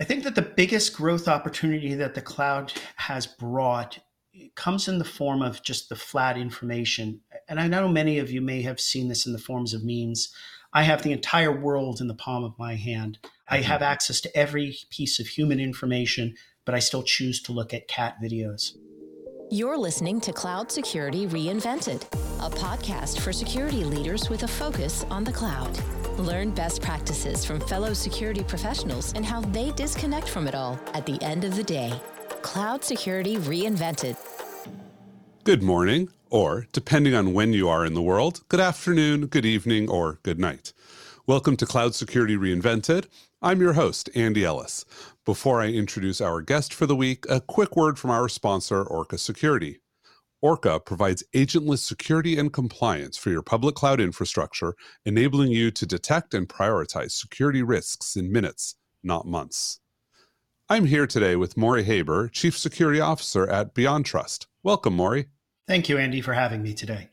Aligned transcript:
I 0.00 0.04
think 0.04 0.24
that 0.24 0.34
the 0.34 0.42
biggest 0.42 0.96
growth 0.96 1.28
opportunity 1.28 1.92
that 1.94 2.14
the 2.14 2.22
cloud 2.22 2.72
has 2.96 3.26
brought 3.26 3.98
comes 4.54 4.88
in 4.88 4.98
the 4.98 5.04
form 5.04 5.42
of 5.42 5.62
just 5.62 5.90
the 5.90 5.96
flat 5.96 6.38
information. 6.38 7.20
And 7.48 7.60
I 7.60 7.68
know 7.68 7.86
many 7.86 8.18
of 8.18 8.30
you 8.30 8.40
may 8.40 8.62
have 8.62 8.80
seen 8.80 9.08
this 9.08 9.26
in 9.26 9.34
the 9.34 9.38
forms 9.38 9.74
of 9.74 9.84
memes. 9.84 10.34
I 10.72 10.84
have 10.84 11.02
the 11.02 11.12
entire 11.12 11.52
world 11.52 12.00
in 12.00 12.08
the 12.08 12.14
palm 12.14 12.44
of 12.44 12.58
my 12.58 12.76
hand. 12.76 13.18
I 13.46 13.58
mm-hmm. 13.58 13.66
have 13.66 13.82
access 13.82 14.22
to 14.22 14.34
every 14.34 14.74
piece 14.88 15.20
of 15.20 15.26
human 15.26 15.60
information, 15.60 16.34
but 16.64 16.74
I 16.74 16.78
still 16.78 17.02
choose 17.02 17.42
to 17.42 17.52
look 17.52 17.74
at 17.74 17.86
cat 17.86 18.16
videos. 18.22 18.76
You're 19.50 19.76
listening 19.76 20.20
to 20.22 20.32
Cloud 20.32 20.72
Security 20.72 21.26
Reinvented, 21.26 22.04
a 22.38 22.48
podcast 22.48 23.20
for 23.20 23.34
security 23.34 23.84
leaders 23.84 24.30
with 24.30 24.44
a 24.44 24.48
focus 24.48 25.04
on 25.10 25.24
the 25.24 25.32
cloud. 25.32 25.78
Learn 26.18 26.50
best 26.50 26.82
practices 26.82 27.44
from 27.44 27.60
fellow 27.60 27.92
security 27.92 28.42
professionals 28.42 29.12
and 29.14 29.24
how 29.24 29.40
they 29.40 29.70
disconnect 29.72 30.28
from 30.28 30.46
it 30.46 30.54
all 30.54 30.78
at 30.92 31.06
the 31.06 31.22
end 31.22 31.44
of 31.44 31.56
the 31.56 31.62
day. 31.62 31.92
Cloud 32.42 32.84
Security 32.84 33.36
Reinvented. 33.36 34.16
Good 35.44 35.62
morning, 35.62 36.10
or 36.28 36.66
depending 36.72 37.14
on 37.14 37.32
when 37.32 37.52
you 37.52 37.68
are 37.68 37.86
in 37.86 37.94
the 37.94 38.02
world, 38.02 38.42
good 38.48 38.60
afternoon, 38.60 39.26
good 39.26 39.46
evening, 39.46 39.88
or 39.88 40.18
good 40.22 40.38
night. 40.38 40.72
Welcome 41.26 41.56
to 41.58 41.66
Cloud 41.66 41.94
Security 41.94 42.36
Reinvented. 42.36 43.06
I'm 43.40 43.60
your 43.60 43.74
host, 43.74 44.10
Andy 44.14 44.44
Ellis. 44.44 44.84
Before 45.24 45.62
I 45.62 45.68
introduce 45.68 46.20
our 46.20 46.42
guest 46.42 46.74
for 46.74 46.86
the 46.86 46.96
week, 46.96 47.24
a 47.30 47.40
quick 47.40 47.76
word 47.76 47.98
from 47.98 48.10
our 48.10 48.28
sponsor, 48.28 48.82
Orca 48.82 49.16
Security. 49.16 49.78
Orca 50.42 50.80
provides 50.80 51.22
agentless 51.34 51.80
security 51.80 52.38
and 52.38 52.52
compliance 52.52 53.16
for 53.18 53.30
your 53.30 53.42
public 53.42 53.74
cloud 53.74 54.00
infrastructure, 54.00 54.74
enabling 55.04 55.52
you 55.52 55.70
to 55.72 55.84
detect 55.84 56.32
and 56.32 56.48
prioritize 56.48 57.10
security 57.10 57.62
risks 57.62 58.16
in 58.16 58.32
minutes, 58.32 58.76
not 59.02 59.26
months. 59.26 59.80
I'm 60.68 60.86
here 60.86 61.06
today 61.06 61.36
with 61.36 61.56
Morey 61.56 61.82
Haber, 61.82 62.28
Chief 62.28 62.56
Security 62.56 63.00
Officer 63.00 63.48
at 63.50 63.74
BeyondTrust. 63.74 64.46
Welcome, 64.62 64.94
Morey. 64.94 65.26
Thank 65.68 65.88
you, 65.88 65.98
Andy, 65.98 66.20
for 66.20 66.32
having 66.32 66.62
me 66.62 66.72
today. 66.72 67.08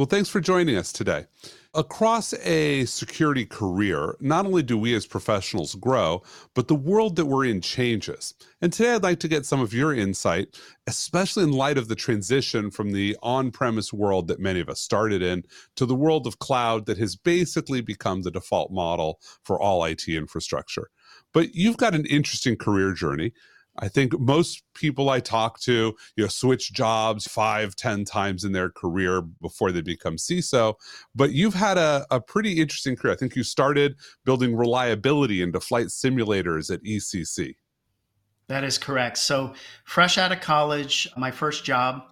Well, 0.00 0.06
thanks 0.06 0.30
for 0.30 0.40
joining 0.40 0.76
us 0.76 0.92
today. 0.92 1.26
Across 1.74 2.32
a 2.32 2.86
security 2.86 3.44
career, 3.44 4.16
not 4.18 4.46
only 4.46 4.62
do 4.62 4.78
we 4.78 4.94
as 4.94 5.04
professionals 5.04 5.74
grow, 5.74 6.22
but 6.54 6.68
the 6.68 6.74
world 6.74 7.16
that 7.16 7.26
we're 7.26 7.44
in 7.44 7.60
changes. 7.60 8.32
And 8.62 8.72
today 8.72 8.94
I'd 8.94 9.02
like 9.02 9.20
to 9.20 9.28
get 9.28 9.44
some 9.44 9.60
of 9.60 9.74
your 9.74 9.92
insight, 9.92 10.58
especially 10.86 11.44
in 11.44 11.52
light 11.52 11.76
of 11.76 11.88
the 11.88 11.94
transition 11.96 12.70
from 12.70 12.92
the 12.92 13.14
on 13.22 13.50
premise 13.50 13.92
world 13.92 14.28
that 14.28 14.40
many 14.40 14.60
of 14.60 14.70
us 14.70 14.80
started 14.80 15.20
in 15.20 15.44
to 15.76 15.84
the 15.84 15.94
world 15.94 16.26
of 16.26 16.38
cloud 16.38 16.86
that 16.86 16.96
has 16.96 17.14
basically 17.14 17.82
become 17.82 18.22
the 18.22 18.30
default 18.30 18.72
model 18.72 19.20
for 19.44 19.60
all 19.60 19.84
IT 19.84 20.08
infrastructure. 20.08 20.88
But 21.34 21.54
you've 21.54 21.76
got 21.76 21.94
an 21.94 22.06
interesting 22.06 22.56
career 22.56 22.94
journey. 22.94 23.34
I 23.80 23.88
think 23.88 24.18
most 24.20 24.62
people 24.74 25.08
I 25.08 25.20
talk 25.20 25.58
to, 25.60 25.94
you 26.16 26.24
know, 26.24 26.28
switch 26.28 26.72
jobs 26.72 27.26
five, 27.26 27.74
ten 27.74 28.04
times 28.04 28.44
in 28.44 28.52
their 28.52 28.68
career 28.68 29.22
before 29.22 29.72
they 29.72 29.80
become 29.80 30.16
CISO. 30.16 30.74
But 31.14 31.32
you've 31.32 31.54
had 31.54 31.78
a, 31.78 32.06
a 32.10 32.20
pretty 32.20 32.60
interesting 32.60 32.94
career. 32.94 33.14
I 33.14 33.16
think 33.16 33.34
you 33.34 33.42
started 33.42 33.96
building 34.24 34.54
reliability 34.54 35.40
into 35.42 35.60
flight 35.60 35.86
simulators 35.86 36.72
at 36.72 36.82
ECC. 36.82 37.54
That 38.48 38.64
is 38.64 38.78
correct. 38.78 39.16
So, 39.16 39.54
fresh 39.84 40.18
out 40.18 40.32
of 40.32 40.40
college, 40.40 41.08
my 41.16 41.30
first 41.30 41.64
job 41.64 42.02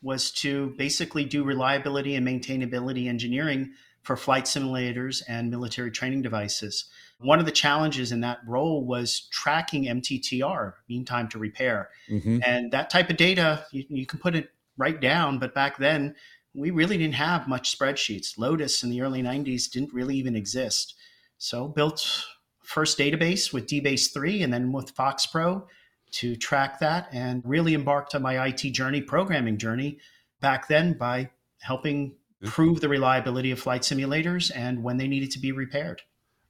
was 0.00 0.30
to 0.30 0.74
basically 0.78 1.24
do 1.24 1.44
reliability 1.44 2.14
and 2.14 2.26
maintainability 2.26 3.08
engineering 3.08 3.72
for 4.02 4.16
flight 4.16 4.44
simulators 4.44 5.22
and 5.28 5.50
military 5.50 5.90
training 5.90 6.22
devices. 6.22 6.86
One 7.20 7.40
of 7.40 7.46
the 7.46 7.52
challenges 7.52 8.12
in 8.12 8.20
that 8.20 8.38
role 8.46 8.84
was 8.84 9.28
tracking 9.32 9.84
MTTR, 9.86 10.74
mean 10.88 11.04
time 11.04 11.28
to 11.30 11.38
repair. 11.38 11.90
Mm-hmm. 12.08 12.38
And 12.46 12.70
that 12.70 12.90
type 12.90 13.10
of 13.10 13.16
data, 13.16 13.64
you, 13.72 13.84
you 13.88 14.06
can 14.06 14.20
put 14.20 14.36
it 14.36 14.50
right 14.76 15.00
down. 15.00 15.38
But 15.38 15.54
back 15.54 15.78
then, 15.78 16.14
we 16.54 16.70
really 16.70 16.96
didn't 16.96 17.14
have 17.14 17.48
much 17.48 17.76
spreadsheets. 17.76 18.38
Lotus 18.38 18.82
in 18.82 18.90
the 18.90 19.00
early 19.00 19.22
90s 19.22 19.70
didn't 19.70 19.92
really 19.92 20.16
even 20.16 20.36
exist. 20.36 20.94
So 21.38 21.68
built 21.68 22.24
first 22.62 22.98
database 22.98 23.52
with 23.52 23.66
DBase 23.66 24.12
3 24.12 24.42
and 24.42 24.52
then 24.52 24.72
with 24.72 24.94
FoxPro 24.94 25.64
to 26.10 26.36
track 26.36 26.78
that 26.80 27.08
and 27.12 27.42
really 27.44 27.74
embarked 27.74 28.14
on 28.14 28.22
my 28.22 28.46
IT 28.46 28.60
journey, 28.72 29.00
programming 29.00 29.58
journey 29.58 29.98
back 30.40 30.68
then 30.68 30.94
by 30.94 31.30
helping 31.60 32.16
prove 32.44 32.80
the 32.80 32.88
reliability 32.88 33.50
of 33.50 33.58
flight 33.58 33.82
simulators 33.82 34.52
and 34.54 34.82
when 34.82 34.96
they 34.96 35.08
needed 35.08 35.30
to 35.32 35.38
be 35.38 35.52
repaired. 35.52 36.02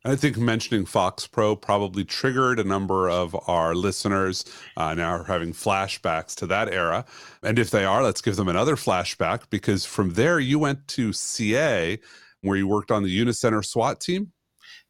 I 0.09 0.17
think 0.17 0.39
mentioning 0.39 0.87
Fox 0.87 1.27
Pro 1.27 1.55
probably 1.55 2.03
triggered 2.03 2.59
a 2.59 2.65
number 2.65 3.11
of 3.11 3.37
our 3.47 3.75
listeners 3.75 4.43
uh, 4.75 4.95
now 4.95 5.11
are 5.11 5.25
having 5.25 5.53
flashbacks 5.53 6.35
to 6.37 6.47
that 6.47 6.73
era. 6.73 7.05
And 7.43 7.59
if 7.59 7.71
they 7.71 7.85
are, 7.85 8.03
let's 8.03 8.23
give 8.23 8.37
them 8.37 8.49
another 8.49 8.75
flashback 8.75 9.51
because 9.51 9.85
from 9.85 10.15
there 10.15 10.41
you 10.41 10.59
went 10.59 10.89
to 10.89 11.13
CA 11.13 11.99
where 12.41 12.57
you 12.57 12.67
worked 12.67 12.91
on 12.91 13.03
the 13.03 13.21
Unicenter 13.21 13.63
SWAT 13.63 14.01
team. 14.01 14.33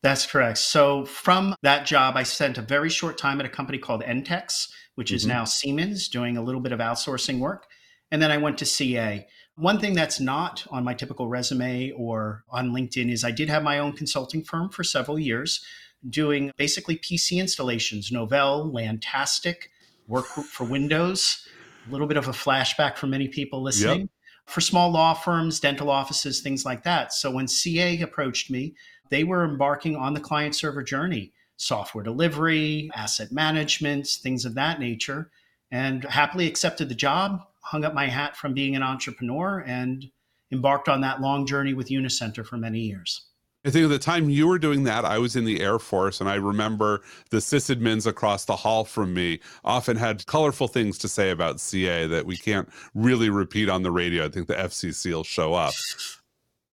That's 0.05 0.25
correct. 0.25 0.59
So 0.59 1.05
from 1.05 1.57
that 1.63 1.85
job, 1.85 2.17
I 2.17 2.23
spent 2.23 2.57
a 2.57 2.63
very 2.63 2.89
short 2.89 3.19
time 3.19 3.41
at 3.41 3.47
a 3.47 3.49
company 3.49 3.79
called 3.79 4.03
Entex, 4.05 4.71
which 4.95 5.11
is 5.11 5.23
mm-hmm. 5.23 5.33
now 5.33 5.45
Siemens, 5.45 6.09
doing 6.09 6.37
a 6.37 6.43
little 6.43 6.61
bit 6.61 6.71
of 6.71 6.79
outsourcing 6.79 7.41
work. 7.41 7.67
And 8.13 8.23
then 8.23 8.31
I 8.31 8.37
went 8.37 8.59
to 8.59 8.65
CA. 8.65 9.27
One 9.59 9.81
thing 9.81 9.95
that's 9.95 10.21
not 10.21 10.65
on 10.71 10.85
my 10.85 10.95
typical 10.95 11.27
resume 11.27 11.91
or 11.91 12.45
on 12.49 12.71
LinkedIn 12.71 13.11
is 13.11 13.25
I 13.25 13.33
did 13.33 13.49
have 13.49 13.65
my 13.65 13.81
own 13.81 13.93
consulting 13.93 14.45
firm 14.45 14.69
for 14.69 14.85
several 14.85 15.19
years 15.19 15.65
doing 16.09 16.53
basically 16.57 16.97
PC 16.97 17.39
installations, 17.39 18.13
Novell, 18.13 18.73
LANtastic, 18.73 19.65
Workgroup 20.09 20.45
for 20.45 20.63
Windows, 20.63 21.45
a 21.89 21.91
little 21.91 22.07
bit 22.07 22.17
of 22.17 22.29
a 22.29 22.33
flashback 22.33 22.97
for 22.97 23.09
many 23.09 23.27
people 23.27 23.61
listening. 23.61 24.03
Yep. 24.03 24.09
For 24.47 24.61
small 24.61 24.93
law 24.93 25.13
firms, 25.13 25.59
dental 25.59 25.91
offices, 25.91 26.41
things 26.41 26.65
like 26.65 26.85
that. 26.85 27.13
So 27.13 27.29
when 27.29 27.49
CA 27.49 28.01
approached 28.01 28.53
me, 28.53 28.77
they 29.11 29.25
were 29.25 29.45
embarking 29.45 29.97
on 29.97 30.15
the 30.15 30.21
client 30.21 30.55
server 30.55 30.85
journey, 30.85 31.33
software 31.57 32.05
delivery, 32.05 32.91
asset 32.95 33.33
management, 33.33 34.07
things 34.07 34.45
of 34.45 34.55
that 34.55 34.79
nature, 34.79 35.33
and 35.73 36.05
happily 36.05 36.47
accepted 36.47 36.89
the 36.89 36.95
job 36.95 37.41
hung 37.69 37.85
up 37.85 37.93
my 37.93 38.07
hat 38.07 38.35
from 38.35 38.55
being 38.55 38.75
an 38.75 38.83
entrepreneur 38.83 39.63
and 39.67 40.07
embarked 40.51 40.89
on 40.89 41.03
that 41.03 41.21
long 41.21 41.45
journey 41.45 41.75
with 41.75 41.89
Unicenter 41.89 42.45
for 42.45 42.57
many 42.57 42.81
years. 42.81 43.27
I 43.67 43.71
think 43.71 43.85
at 43.85 43.91
the 43.91 43.99
time 43.99 44.31
you 44.31 44.47
were 44.47 44.59
doing 44.59 44.85
that, 44.85 45.05
I 45.05 45.19
was 45.19 45.37
in 45.37 45.45
the 45.45 45.61
Air 45.61 45.79
Force, 45.79 46.21
and 46.21 46.31
I 46.31 46.37
remember 46.37 47.03
the 47.31 47.39
sysadmins 47.39 48.07
across 48.07 48.47
the 48.47 48.57
hall 48.57 48.85
from 48.87 49.13
me 49.13 49.41
often 49.65 49.99
had 49.99 50.25
colorful 50.25 50.69
things 50.69 50.97
to 50.99 51.09
say 51.09 51.31
about 51.31 51.61
CA 51.61 52.07
that 52.07 52.25
we 52.25 52.39
can't 52.39 52.71
really 52.95 53.29
repeat 53.29 53.69
on 53.69 53.83
the 53.83 53.91
radio. 53.91 54.25
I 54.25 54.29
think 54.31 54.47
the 54.47 54.55
FCC 54.55 55.13
will 55.13 55.25
show 55.25 55.53
up. 55.53 55.75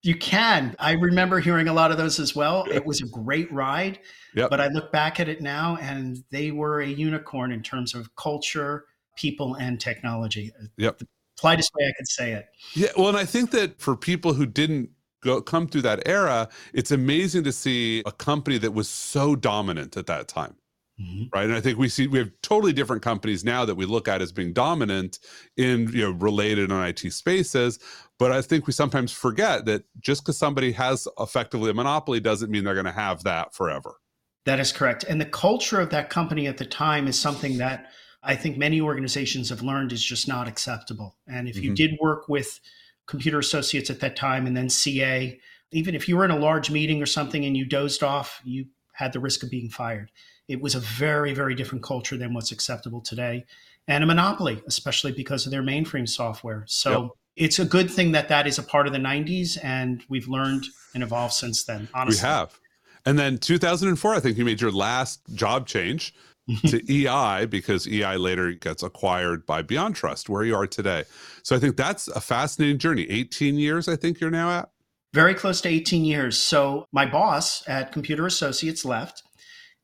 You 0.04 0.16
can. 0.16 0.76
I 0.80 0.94
remember 0.94 1.40
hearing 1.40 1.68
a 1.68 1.74
lot 1.74 1.92
of 1.92 1.98
those 1.98 2.20
as 2.20 2.36
well. 2.36 2.66
It 2.72 2.86
was 2.86 3.02
a 3.02 3.08
great 3.08 3.52
ride, 3.52 4.00
yep. 4.34 4.50
but 4.50 4.62
I 4.62 4.68
look 4.68 4.94
back 4.94 5.20
at 5.20 5.28
it 5.28 5.42
now, 5.42 5.78
and 5.82 6.24
they 6.30 6.52
were 6.52 6.80
a 6.80 6.88
unicorn 6.88 7.52
in 7.52 7.64
terms 7.64 7.94
of 7.94 8.16
culture, 8.16 8.86
people 9.16 9.56
and 9.56 9.80
technology. 9.80 10.52
Yep. 10.78 11.00
The 11.00 11.08
politest 11.40 11.72
way 11.76 11.86
I 11.86 11.94
could 11.98 12.08
say 12.08 12.34
it. 12.34 12.48
Yeah. 12.74 12.90
Well, 12.98 13.10
and 13.10 13.18
I 13.18 13.26
think 13.26 13.52
that 13.52 13.80
for 13.80 13.96
people 13.96 14.34
who 14.34 14.46
didn't 14.46 14.90
go 15.22 15.42
come 15.42 15.68
through 15.68 15.82
that 15.82 16.08
era, 16.08 16.48
it's 16.74 16.92
amazing 16.92 17.44
to 17.44 17.52
see 17.52 18.04
a 18.06 18.12
company 18.12 18.58
that 18.60 18.74
was 18.74 18.90
so 18.90 19.36
dominant 19.36 19.98
at 19.98 20.06
that 20.08 20.28
time. 20.28 20.56
Mm-hmm. 21.02 21.24
Right. 21.34 21.44
And 21.44 21.54
I 21.54 21.60
think 21.60 21.78
we 21.78 21.90
see 21.90 22.08
we 22.08 22.20
have 22.20 22.32
totally 22.42 22.72
different 22.72 23.02
companies 23.02 23.44
now 23.44 23.66
that 23.66 23.76
we 23.76 23.86
look 23.86 24.08
at 24.08 24.22
as 24.22 24.32
being 24.32 24.54
dominant 24.54 25.20
in 25.58 25.90
you 25.92 26.04
know 26.04 26.12
related 26.12 26.72
on 26.72 26.88
IT 26.88 27.12
spaces. 27.12 27.80
But 28.18 28.32
I 28.32 28.42
think 28.42 28.66
we 28.66 28.72
sometimes 28.72 29.12
forget 29.12 29.66
that 29.66 29.84
just 30.00 30.24
because 30.24 30.38
somebody 30.38 30.72
has 30.72 31.06
effectively 31.20 31.70
a 31.70 31.74
monopoly 31.74 32.22
doesn't 32.22 32.50
mean 32.50 32.64
they're 32.64 32.76
going 32.76 32.86
to 32.86 32.94
have 32.94 33.24
that 33.24 33.54
forever. 33.54 33.96
That 34.46 34.62
is 34.62 34.72
correct. 34.72 35.04
And 35.04 35.20
the 35.20 35.26
culture 35.26 35.82
of 35.82 35.90
that 35.90 36.10
company 36.10 36.48
at 36.48 36.58
the 36.58 36.66
time 36.66 37.08
is 37.10 37.20
something 37.20 37.58
that 37.58 37.92
I 38.26 38.36
think 38.36 38.58
many 38.58 38.82
organizations 38.82 39.50
have 39.50 39.62
learned 39.62 39.94
is 39.94 40.04
just 40.04 40.28
not 40.28 40.48
acceptable. 40.48 41.16
And 41.28 41.48
if 41.48 41.56
mm-hmm. 41.56 41.66
you 41.66 41.74
did 41.76 41.98
work 42.02 42.28
with 42.28 42.60
computer 43.06 43.40
associates 43.40 43.90
at 43.90 44.00
that 44.00 44.16
time 44.16 44.48
and 44.48 44.58
then 44.58 44.70
CA, 44.70 45.40
even 45.72 45.96
if 45.96 46.10
you 46.10 46.18
were 46.18 46.26
in 46.26 46.32
a 46.32 46.40
large 46.40 46.72
meeting 46.72 47.02
or 47.02 47.06
something 47.06 47.46
and 47.46 47.56
you 47.56 47.66
dozed 47.66 48.04
off, 48.04 48.42
you 48.44 48.66
had 48.94 49.14
the 49.14 49.20
risk 49.20 49.44
of 49.44 49.50
being 49.50 49.70
fired. 49.70 50.10
It 50.48 50.62
was 50.62 50.76
a 50.76 50.80
very, 50.80 51.34
very 51.34 51.56
different 51.56 51.84
culture 51.84 52.18
than 52.18 52.34
what's 52.34 52.52
acceptable 52.52 53.02
today 53.02 53.46
and 53.88 54.04
a 54.04 54.08
monopoly, 54.08 54.62
especially 54.68 55.12
because 55.12 55.46
of 55.46 55.52
their 55.52 55.64
mainframe 55.64 56.08
software. 56.08 56.64
So 56.68 57.02
yep. 57.04 57.12
it's 57.36 57.60
a 57.60 57.66
good 57.66 57.92
thing 57.92 58.12
that 58.14 58.30
that 58.30 58.48
is 58.48 58.58
a 58.58 58.64
part 58.64 58.88
of 58.88 58.94
the 58.94 59.00
90s 59.00 59.58
and 59.64 60.04
we've 60.10 60.28
learned 60.28 60.66
and 60.94 61.04
evolved 61.04 61.34
since 61.34 61.64
then, 61.64 61.88
honestly. 61.94 62.24
We 62.24 62.28
have. 62.28 62.60
And 63.06 63.20
then 63.20 63.38
2004, 63.38 64.16
I 64.16 64.20
think 64.20 64.38
you 64.38 64.46
made 64.46 64.62
your 64.62 64.72
last 64.72 65.22
job 65.36 65.68
change 65.68 66.14
to 66.48 66.80
eEye 66.88 67.50
because 67.50 67.86
eEye 67.88 68.20
later 68.20 68.52
gets 68.54 68.84
acquired 68.84 69.46
by 69.46 69.64
BeyondTrust, 69.64 70.30
where 70.30 70.44
you 70.44 70.56
are 70.56 70.68
today. 70.68 71.04
So 71.44 71.56
I 71.56 71.60
think 71.60 71.78
that's 71.78 72.08
a 72.10 72.22
fascinating 72.22 72.78
journey. 72.78 73.04
18 73.10 73.58
years, 73.58 73.88
I 73.88 73.96
think 73.96 74.20
you're 74.20 74.32
now 74.32 74.52
at? 74.52 74.70
Very 75.14 75.34
close 75.34 75.62
to 75.62 75.70
18 75.70 76.04
years. 76.04 76.38
So 76.38 76.86
my 76.92 77.06
boss 77.06 77.68
at 77.68 77.92
Computer 77.92 78.26
Associates 78.26 78.84
left. 78.86 79.24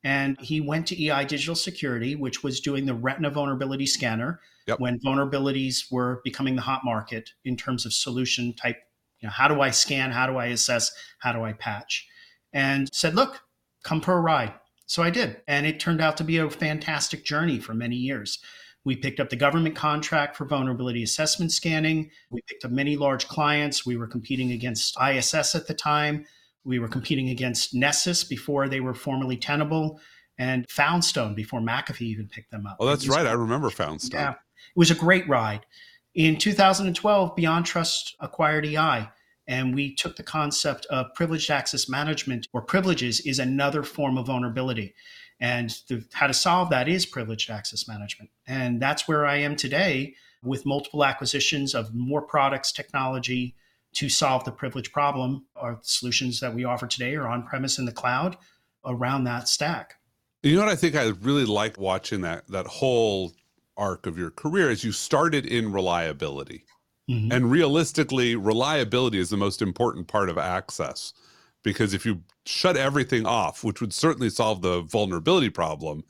And 0.04 0.40
he 0.42 0.62
went 0.62 0.88
to 0.88 0.96
eEye 0.96 1.28
Digital 1.28 1.56
Security, 1.56 2.16
which 2.16 2.44
was 2.44 2.60
doing 2.60 2.86
the 2.86 2.94
Retina 2.96 3.30
vulnerability 3.30 3.86
scanner 3.86 4.40
Yep. 4.68 4.80
when 4.80 5.00
vulnerabilities 5.00 5.92
were 5.92 6.22
becoming 6.24 6.56
the 6.56 6.62
hot 6.62 6.82
market 6.86 7.32
in 7.44 7.58
terms 7.58 7.86
of 7.86 7.94
solution 7.94 8.54
type. 8.54 8.78
You 9.20 9.28
know, 9.28 9.32
how 9.32 9.48
do 9.48 9.62
I 9.62 9.72
scan? 9.72 10.12
How 10.12 10.28
do 10.28 10.38
I 10.38 10.48
assess? 10.48 10.92
How 11.20 11.32
do 11.32 11.44
I 11.44 11.54
patch? 11.54 12.08
And 12.54 12.88
said, 12.94 13.16
look, 13.16 13.42
come 13.84 14.02
for 14.02 14.14
a 14.14 14.22
ride. 14.22 14.54
So 14.92 15.02
I 15.02 15.10
did. 15.10 15.38
And 15.48 15.66
it 15.66 15.80
turned 15.80 16.02
out 16.02 16.18
to 16.18 16.26
be 16.26 16.36
a 16.36 16.50
fantastic 16.50 17.24
journey 17.24 17.60
for 17.60 17.74
many 17.74 17.96
years. 17.96 18.40
We 18.84 18.98
picked 18.98 19.22
up 19.22 19.30
the 19.30 19.38
government 19.38 19.74
contract 19.74 20.36
for 20.36 20.44
vulnerability 20.44 21.02
assessment 21.02 21.54
scanning. 21.54 22.12
We 22.30 22.42
picked 22.42 22.66
up 22.66 22.72
many 22.72 22.98
large 22.98 23.30
clients. 23.30 23.86
We 23.86 23.96
were 23.96 24.08
competing 24.08 24.52
against 24.52 24.98
ISS 25.02 25.56
at 25.56 25.68
the 25.68 25.74
time. 25.74 26.26
We 26.66 26.78
were 26.78 26.90
competing 26.90 27.30
against 27.30 27.74
Nessus 27.74 28.26
before 28.26 28.68
they 28.68 28.82
were 28.82 28.94
formally 28.94 29.38
tenable 29.38 30.02
and 30.38 30.70
Foundstone 30.70 31.36
before 31.36 31.62
McAfee 31.62 32.02
even 32.02 32.28
picked 32.28 32.52
them 32.52 32.68
up. 32.68 32.76
Oh, 32.82 32.86
that's 32.86 33.08
right. 33.08 33.26
I 33.26 33.32
remember 33.32 33.70
Foundstone. 33.70 34.20
Yeah. 34.20 34.32
It 34.32 34.76
was 34.76 34.92
a 34.92 34.96
great 34.96 35.26
ride. 35.30 35.66
In 36.16 36.36
2012, 36.36 37.34
Beyond 37.38 37.66
Trust 37.66 38.18
acquired 38.20 38.66
eEye, 38.66 39.10
and 39.52 39.76
we 39.76 39.94
took 39.94 40.16
the 40.16 40.24
concept 40.24 40.86
of 40.86 41.14
privileged 41.14 41.52
access 41.52 41.90
management 41.90 42.48
or 42.54 42.62
privileges 42.62 43.20
is 43.20 43.38
another 43.38 43.84
form 43.84 44.18
of 44.18 44.28
vulnerability. 44.28 44.96
And 45.42 45.70
the, 45.90 46.06
how 46.14 46.28
to 46.28 46.34
solve 46.34 46.70
that 46.70 46.88
is 46.88 47.06
privileged 47.06 47.50
access 47.50 47.86
management. 47.86 48.30
And 48.48 48.82
that's 48.82 49.10
where 49.10 49.26
I 49.26 49.36
am 49.38 49.58
today 49.58 50.16
with 50.42 50.66
multiple 50.66 51.04
acquisitions 51.04 51.76
of 51.76 51.94
more 51.94 52.22
products, 52.22 52.72
technology 52.72 53.54
to 53.96 54.08
solve 54.08 54.46
the 54.46 54.54
privilege 54.54 54.94
problem. 54.94 55.46
Our 55.58 55.80
solutions 55.82 56.40
that 56.40 56.56
we 56.56 56.64
offer 56.64 56.88
today 56.88 57.16
are 57.16 57.28
on 57.28 57.44
premise 57.44 57.78
in 57.78 57.84
the 57.84 57.92
cloud 57.92 58.38
around 58.86 59.26
that 59.26 59.50
stack. 59.50 59.96
You 60.44 60.56
know 60.56 60.62
what 60.62 60.72
I 60.72 60.78
think 60.78 60.96
I 60.96 61.08
really 61.08 61.46
like 61.46 61.78
watching 61.78 62.22
that 62.22 62.48
that 62.48 62.68
whole 62.68 63.34
arc 63.76 64.08
of 64.08 64.18
your 64.18 64.32
career 64.32 64.72
is 64.72 64.86
you 64.86 64.94
started 64.94 65.46
in 65.46 65.74
reliability. 65.74 66.64
Mhm. 67.10 67.32
And 67.32 67.52
realistically, 67.52 68.36
reliability 68.36 69.20
is 69.20 69.30
the 69.30 69.38
most 69.38 69.62
important 69.62 70.08
part 70.08 70.30
of 70.30 70.38
access 70.38 71.14
because 71.64 71.94
if 71.94 72.06
you 72.06 72.24
shut 72.46 72.78
everything 72.78 73.26
off, 73.26 73.64
which 73.64 73.82
would 73.82 73.94
certainly 73.94 74.30
solve 74.30 74.62
the 74.62 74.82
vulnerability 74.82 75.50
problem, 75.50 76.04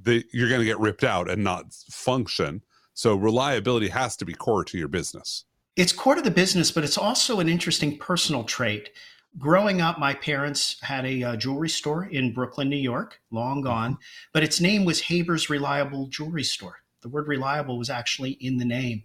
the, 0.00 0.24
you're 0.32 0.48
going 0.48 0.60
to 0.60 0.66
get 0.66 0.78
ripped 0.78 1.04
out 1.04 1.28
and 1.30 1.42
not 1.42 1.72
function. 1.72 2.62
So 2.94 3.14
reliability 3.14 3.88
has 3.88 4.16
to 4.18 4.24
be 4.24 4.34
core 4.34 4.64
to 4.64 4.78
your 4.78 4.88
business. 4.88 5.44
It's 5.76 5.92
core 5.92 6.14
to 6.14 6.22
the 6.22 6.30
business, 6.30 6.70
but 6.70 6.84
it's 6.84 6.98
also 6.98 7.40
an 7.40 7.48
interesting 7.48 7.98
personal 7.98 8.44
trait. 8.44 8.90
Growing 9.38 9.80
up, 9.80 9.98
my 9.98 10.12
parents 10.12 10.76
had 10.82 11.06
a 11.06 11.22
uh, 11.22 11.36
jewelry 11.36 11.70
store 11.70 12.04
in 12.04 12.34
Brooklyn, 12.34 12.68
New 12.68 12.76
York, 12.76 13.18
long 13.30 13.62
gone, 13.62 13.96
but 14.34 14.42
its 14.42 14.60
name 14.60 14.84
was 14.84 15.00
Haber's 15.00 15.48
Reliable 15.48 16.08
Jewelry 16.08 16.44
Store. 16.44 16.76
The 17.00 17.08
word 17.08 17.26
reliable 17.26 17.78
was 17.78 17.88
actually 17.88 18.32
in 18.32 18.58
the 18.58 18.64
name. 18.66 19.02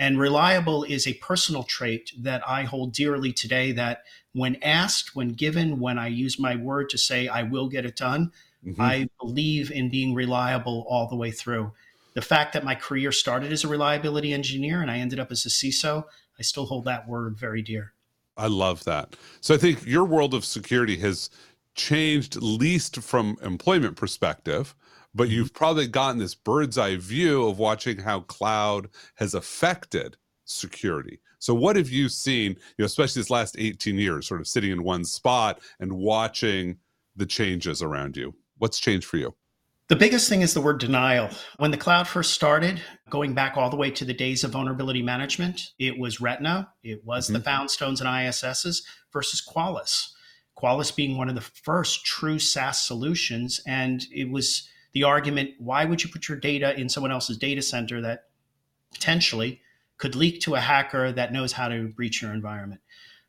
And 0.00 0.18
reliable 0.18 0.82
is 0.84 1.06
a 1.06 1.12
personal 1.14 1.62
trait 1.62 2.10
that 2.18 2.42
I 2.48 2.62
hold 2.62 2.94
dearly 2.94 3.34
today 3.34 3.70
that 3.72 4.04
when 4.32 4.56
asked, 4.62 5.14
when 5.14 5.34
given, 5.34 5.78
when 5.78 5.98
I 5.98 6.06
use 6.06 6.38
my 6.38 6.56
word 6.56 6.88
to 6.90 6.98
say 6.98 7.28
I 7.28 7.42
will 7.42 7.68
get 7.68 7.84
it 7.84 7.96
done, 7.96 8.32
Mhm. 8.66 8.76
I 8.78 9.08
believe 9.20 9.70
in 9.70 9.90
being 9.90 10.14
reliable 10.14 10.86
all 10.88 11.06
the 11.06 11.16
way 11.16 11.30
through. 11.30 11.72
The 12.14 12.22
fact 12.22 12.54
that 12.54 12.64
my 12.64 12.74
career 12.74 13.12
started 13.12 13.52
as 13.52 13.62
a 13.62 13.68
reliability 13.68 14.32
engineer 14.32 14.80
and 14.80 14.90
I 14.90 14.98
ended 14.98 15.20
up 15.20 15.30
as 15.30 15.44
a 15.44 15.50
CISO, 15.50 16.06
I 16.38 16.42
still 16.42 16.64
hold 16.64 16.86
that 16.86 17.06
word 17.06 17.36
very 17.38 17.60
dear. 17.60 17.92
I 18.38 18.46
love 18.46 18.84
that. 18.84 19.16
So 19.42 19.54
I 19.54 19.58
think 19.58 19.84
your 19.84 20.06
world 20.06 20.32
of 20.32 20.46
security 20.46 20.96
has 21.00 21.28
changed 21.74 22.36
least 22.36 23.02
from 23.02 23.36
employment 23.42 23.96
perspective, 23.96 24.74
but 25.14 25.28
Mm-hmm. 25.28 25.34
you've 25.34 25.54
probably 25.54 25.86
gotten 25.88 26.18
this 26.18 26.34
bird's 26.34 26.78
eye 26.78 26.96
view 26.96 27.46
of 27.46 27.58
watching 27.58 27.98
how 27.98 28.20
cloud 28.20 28.88
has 29.16 29.34
affected 29.34 30.16
security. 30.44 31.20
So 31.38 31.54
what 31.54 31.76
have 31.76 31.88
you 31.88 32.08
seen, 32.08 32.50
you 32.50 32.56
know, 32.80 32.84
especially 32.84 33.20
this 33.20 33.30
last 33.30 33.56
18 33.58 33.96
years, 33.96 34.28
sort 34.28 34.40
of 34.40 34.46
sitting 34.46 34.70
in 34.70 34.82
one 34.82 35.04
spot 35.04 35.60
and 35.78 35.92
watching 35.92 36.78
the 37.16 37.26
changes 37.26 37.82
around 37.82 38.16
you? 38.16 38.34
What's 38.58 38.78
changed 38.78 39.06
for 39.06 39.16
you? 39.16 39.34
The 39.88 39.96
biggest 39.96 40.28
thing 40.28 40.42
is 40.42 40.54
the 40.54 40.60
word 40.60 40.78
denial. 40.78 41.30
When 41.56 41.72
the 41.72 41.76
cloud 41.76 42.06
first 42.06 42.32
started, 42.32 42.80
going 43.08 43.34
back 43.34 43.56
all 43.56 43.70
the 43.70 43.76
way 43.76 43.90
to 43.90 44.04
the 44.04 44.14
days 44.14 44.44
of 44.44 44.52
vulnerability 44.52 45.02
management, 45.02 45.72
it 45.80 45.98
was 45.98 46.20
Retina, 46.20 46.68
it 46.84 47.04
was 47.04 47.26
the 47.26 47.40
Foundstones 47.40 48.00
and 48.00 48.08
ISSs 48.08 48.82
versus 49.12 49.42
Qualys. 49.44 50.10
Qualys 50.56 50.94
being 50.94 51.16
one 51.16 51.28
of 51.28 51.34
the 51.34 51.40
first 51.40 52.04
true 52.04 52.38
SaaS 52.38 52.86
solutions. 52.86 53.60
And 53.66 54.04
it 54.12 54.30
was 54.30 54.68
the 54.92 55.04
argument 55.04 55.50
why 55.58 55.84
would 55.84 56.02
you 56.02 56.10
put 56.10 56.28
your 56.28 56.38
data 56.38 56.78
in 56.78 56.88
someone 56.88 57.12
else's 57.12 57.38
data 57.38 57.62
center 57.62 58.00
that 58.00 58.24
potentially 58.92 59.60
could 59.98 60.14
leak 60.14 60.40
to 60.40 60.54
a 60.54 60.60
hacker 60.60 61.12
that 61.12 61.32
knows 61.32 61.52
how 61.52 61.68
to 61.68 61.88
breach 61.88 62.22
your 62.22 62.32
environment? 62.32 62.80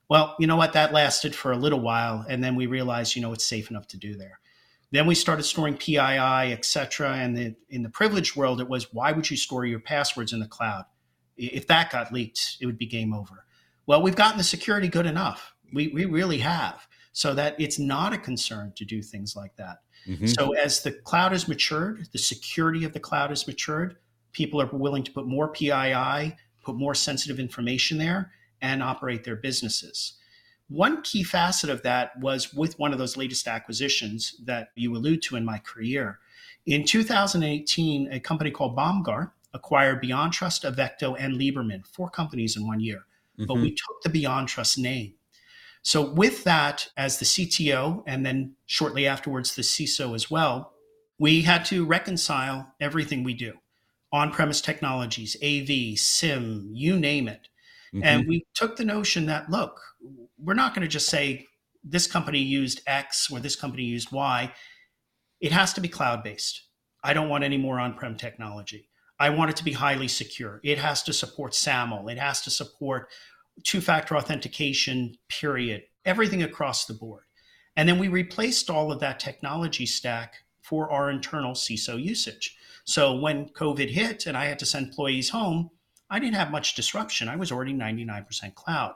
Well, 0.09 0.35
you 0.39 0.47
know 0.47 0.57
what? 0.57 0.73
That 0.73 0.91
lasted 0.91 1.33
for 1.33 1.53
a 1.53 1.57
little 1.57 1.79
while. 1.79 2.25
And 2.27 2.43
then 2.43 2.55
we 2.55 2.65
realized, 2.65 3.15
you 3.15 3.21
know, 3.21 3.31
it's 3.31 3.45
safe 3.45 3.69
enough 3.69 3.87
to 3.87 3.97
do 3.97 4.15
there. 4.15 4.39
Then 4.91 5.07
we 5.07 5.15
started 5.15 5.43
storing 5.43 5.77
PII, 5.77 5.97
et 5.97 6.65
cetera. 6.65 7.13
And 7.15 7.37
the, 7.37 7.55
in 7.69 7.83
the 7.83 7.89
privileged 7.89 8.35
world, 8.35 8.59
it 8.59 8.67
was 8.67 8.93
why 8.93 9.13
would 9.13 9.29
you 9.29 9.37
store 9.37 9.65
your 9.65 9.79
passwords 9.79 10.33
in 10.33 10.41
the 10.41 10.47
cloud? 10.47 10.83
If 11.37 11.67
that 11.67 11.91
got 11.91 12.11
leaked, 12.11 12.57
it 12.59 12.65
would 12.65 12.77
be 12.77 12.87
game 12.87 13.13
over. 13.13 13.45
Well, 13.85 14.01
we've 14.01 14.17
gotten 14.17 14.37
the 14.37 14.43
security 14.43 14.89
good 14.89 15.05
enough. 15.05 15.53
We, 15.71 15.87
we 15.87 16.03
really 16.03 16.39
have. 16.39 16.85
So 17.13 17.33
that 17.33 17.55
it's 17.59 17.79
not 17.79 18.13
a 18.13 18.17
concern 18.17 18.73
to 18.75 18.85
do 18.85 19.01
things 19.01 19.35
like 19.35 19.55
that. 19.55 19.77
Mhm. 20.07 20.35
So 20.35 20.53
as 20.53 20.83
the 20.83 20.91
cloud 20.91 21.31
has 21.31 21.47
matured, 21.47 22.07
the 22.11 22.17
security 22.17 22.83
of 22.83 22.93
the 22.93 22.99
cloud 22.99 23.29
has 23.29 23.47
matured, 23.47 23.97
people 24.31 24.61
are 24.61 24.69
willing 24.71 25.03
to 25.03 25.11
put 25.11 25.27
more 25.27 25.47
PII, 25.47 26.35
put 26.63 26.75
more 26.75 26.95
sensitive 26.95 27.39
information 27.39 27.97
there, 27.97 28.31
and 28.61 28.83
operate 28.83 29.23
their 29.23 29.35
businesses. 29.35 30.13
One 30.69 31.01
key 31.01 31.23
facet 31.23 31.69
of 31.69 31.81
that 31.81 32.17
was 32.19 32.53
with 32.53 32.79
one 32.79 32.93
of 32.93 32.99
those 32.99 33.17
latest 33.17 33.47
acquisitions 33.47 34.35
that 34.45 34.69
you 34.75 34.95
allude 34.95 35.21
to 35.23 35.35
in 35.35 35.43
my 35.43 35.57
career. 35.57 36.19
In 36.65 36.85
2018, 36.85 38.11
a 38.11 38.19
company 38.19 38.51
called 38.51 38.77
Bomgar 38.77 39.31
acquired 39.53 39.99
Beyond 39.99 40.31
Trust, 40.31 40.63
Avecto, 40.63 41.15
and 41.19 41.35
Lieberman, 41.35 41.85
four 41.85 42.09
companies 42.09 42.55
in 42.55 42.65
one 42.65 42.79
year. 42.79 43.05
But 43.37 43.47
Mhm. 43.47 43.61
we 43.63 43.69
took 43.71 44.01
the 44.03 44.09
Beyond 44.09 44.47
Trust 44.47 44.77
name. 44.77 45.15
So, 45.83 46.11
with 46.11 46.43
that, 46.43 46.89
as 46.95 47.17
the 47.17 47.25
CTO, 47.25 48.03
and 48.05 48.25
then 48.25 48.55
shortly 48.67 49.07
afterwards, 49.07 49.55
the 49.55 49.63
CISO 49.63 50.13
as 50.13 50.29
well, 50.29 50.73
we 51.17 51.41
had 51.41 51.65
to 51.65 51.85
reconcile 51.85 52.73
everything 52.79 53.23
we 53.23 53.33
do 53.33 53.53
on 54.11 54.31
premise 54.31 54.61
technologies, 54.61 55.35
AV, 55.41 55.97
SIEM, 55.97 56.69
you 56.73 56.99
name 56.99 57.27
it. 57.27 57.47
Mhm. 57.93 58.01
And 58.03 58.27
we 58.27 58.45
took 58.53 58.75
the 58.75 58.85
notion 58.85 59.25
that, 59.27 59.49
look, 59.49 59.81
we're 60.37 60.53
not 60.53 60.73
going 60.75 60.83
to 60.83 60.91
just 60.91 61.09
say 61.09 61.47
this 61.83 62.07
company 62.07 62.39
used 62.39 62.81
X 62.85 63.31
or 63.31 63.39
this 63.39 63.55
company 63.55 63.83
used 63.83 64.11
Y. 64.11 64.53
It 65.39 65.51
has 65.51 65.73
to 65.73 65.81
be 65.81 65.87
cloud 65.87 66.23
based. 66.23 66.63
I 67.03 67.13
don't 67.13 67.29
want 67.29 67.43
any 67.43 67.57
more 67.57 67.79
on 67.79 67.95
prem 67.95 68.17
technology. 68.17 68.89
I 69.19 69.29
want 69.29 69.51
it 69.51 69.57
to 69.57 69.63
be 69.63 69.73
highly 69.73 70.07
secure. 70.07 70.59
It 70.63 70.79
has 70.79 71.03
to 71.03 71.13
support 71.13 71.53
SAML. 71.53 72.09
It 72.09 72.17
has 72.17 72.41
to 72.41 72.49
support 72.49 73.09
two 73.63 73.81
factor 73.81 74.15
authentication, 74.15 75.15
period, 75.29 75.83
everything 76.05 76.43
across 76.43 76.85
the 76.85 76.93
board. 76.93 77.23
And 77.75 77.87
then 77.87 77.99
we 77.99 78.07
replaced 78.07 78.69
all 78.69 78.91
of 78.91 78.99
that 78.99 79.19
technology 79.19 79.85
stack 79.85 80.35
for 80.61 80.91
our 80.91 81.09
internal 81.09 81.53
CISO 81.53 82.01
usage. 82.01 82.57
So 82.85 83.15
when 83.15 83.49
COVID 83.49 83.89
hit 83.89 84.25
and 84.25 84.35
I 84.35 84.45
had 84.45 84.59
to 84.59 84.65
send 84.65 84.87
employees 84.87 85.29
home, 85.29 85.69
I 86.09 86.19
didn't 86.19 86.35
have 86.35 86.51
much 86.51 86.75
disruption. 86.75 87.29
I 87.29 87.35
was 87.35 87.51
already 87.51 87.73
99% 87.73 88.55
cloud. 88.55 88.95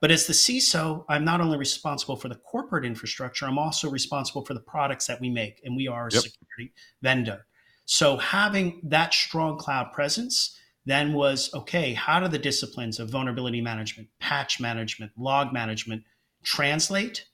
But 0.00 0.10
as 0.10 0.26
the 0.26 0.32
CISO, 0.32 1.04
I'm 1.08 1.24
not 1.24 1.40
only 1.40 1.56
responsible 1.56 2.16
for 2.16 2.28
the 2.28 2.34
corporate 2.34 2.84
infrastructure, 2.84 3.46
I'm 3.46 3.58
also 3.58 3.88
responsible 3.88 4.44
for 4.44 4.52
the 4.52 4.60
products 4.60 5.06
that 5.06 5.20
we 5.20 5.30
make, 5.30 5.60
and 5.64 5.76
we 5.76 5.86
are 5.86 6.08
a 6.08 6.12
Yep. 6.12 6.22
security 6.24 6.74
vendor. 7.02 7.46
So 7.84 8.16
having 8.16 8.80
that 8.84 9.14
strong 9.14 9.58
cloud 9.58 9.92
presence 9.92 10.58
then 10.84 11.12
was 11.12 11.52
okay, 11.54 11.94
how 11.94 12.20
do 12.20 12.28
the 12.28 12.38
disciplines 12.38 12.98
of 12.98 13.08
vulnerability 13.08 13.60
management, 13.60 14.08
patch 14.20 14.60
management, 14.60 15.12
log 15.16 15.52
management 15.52 16.02
translate? 16.42 17.26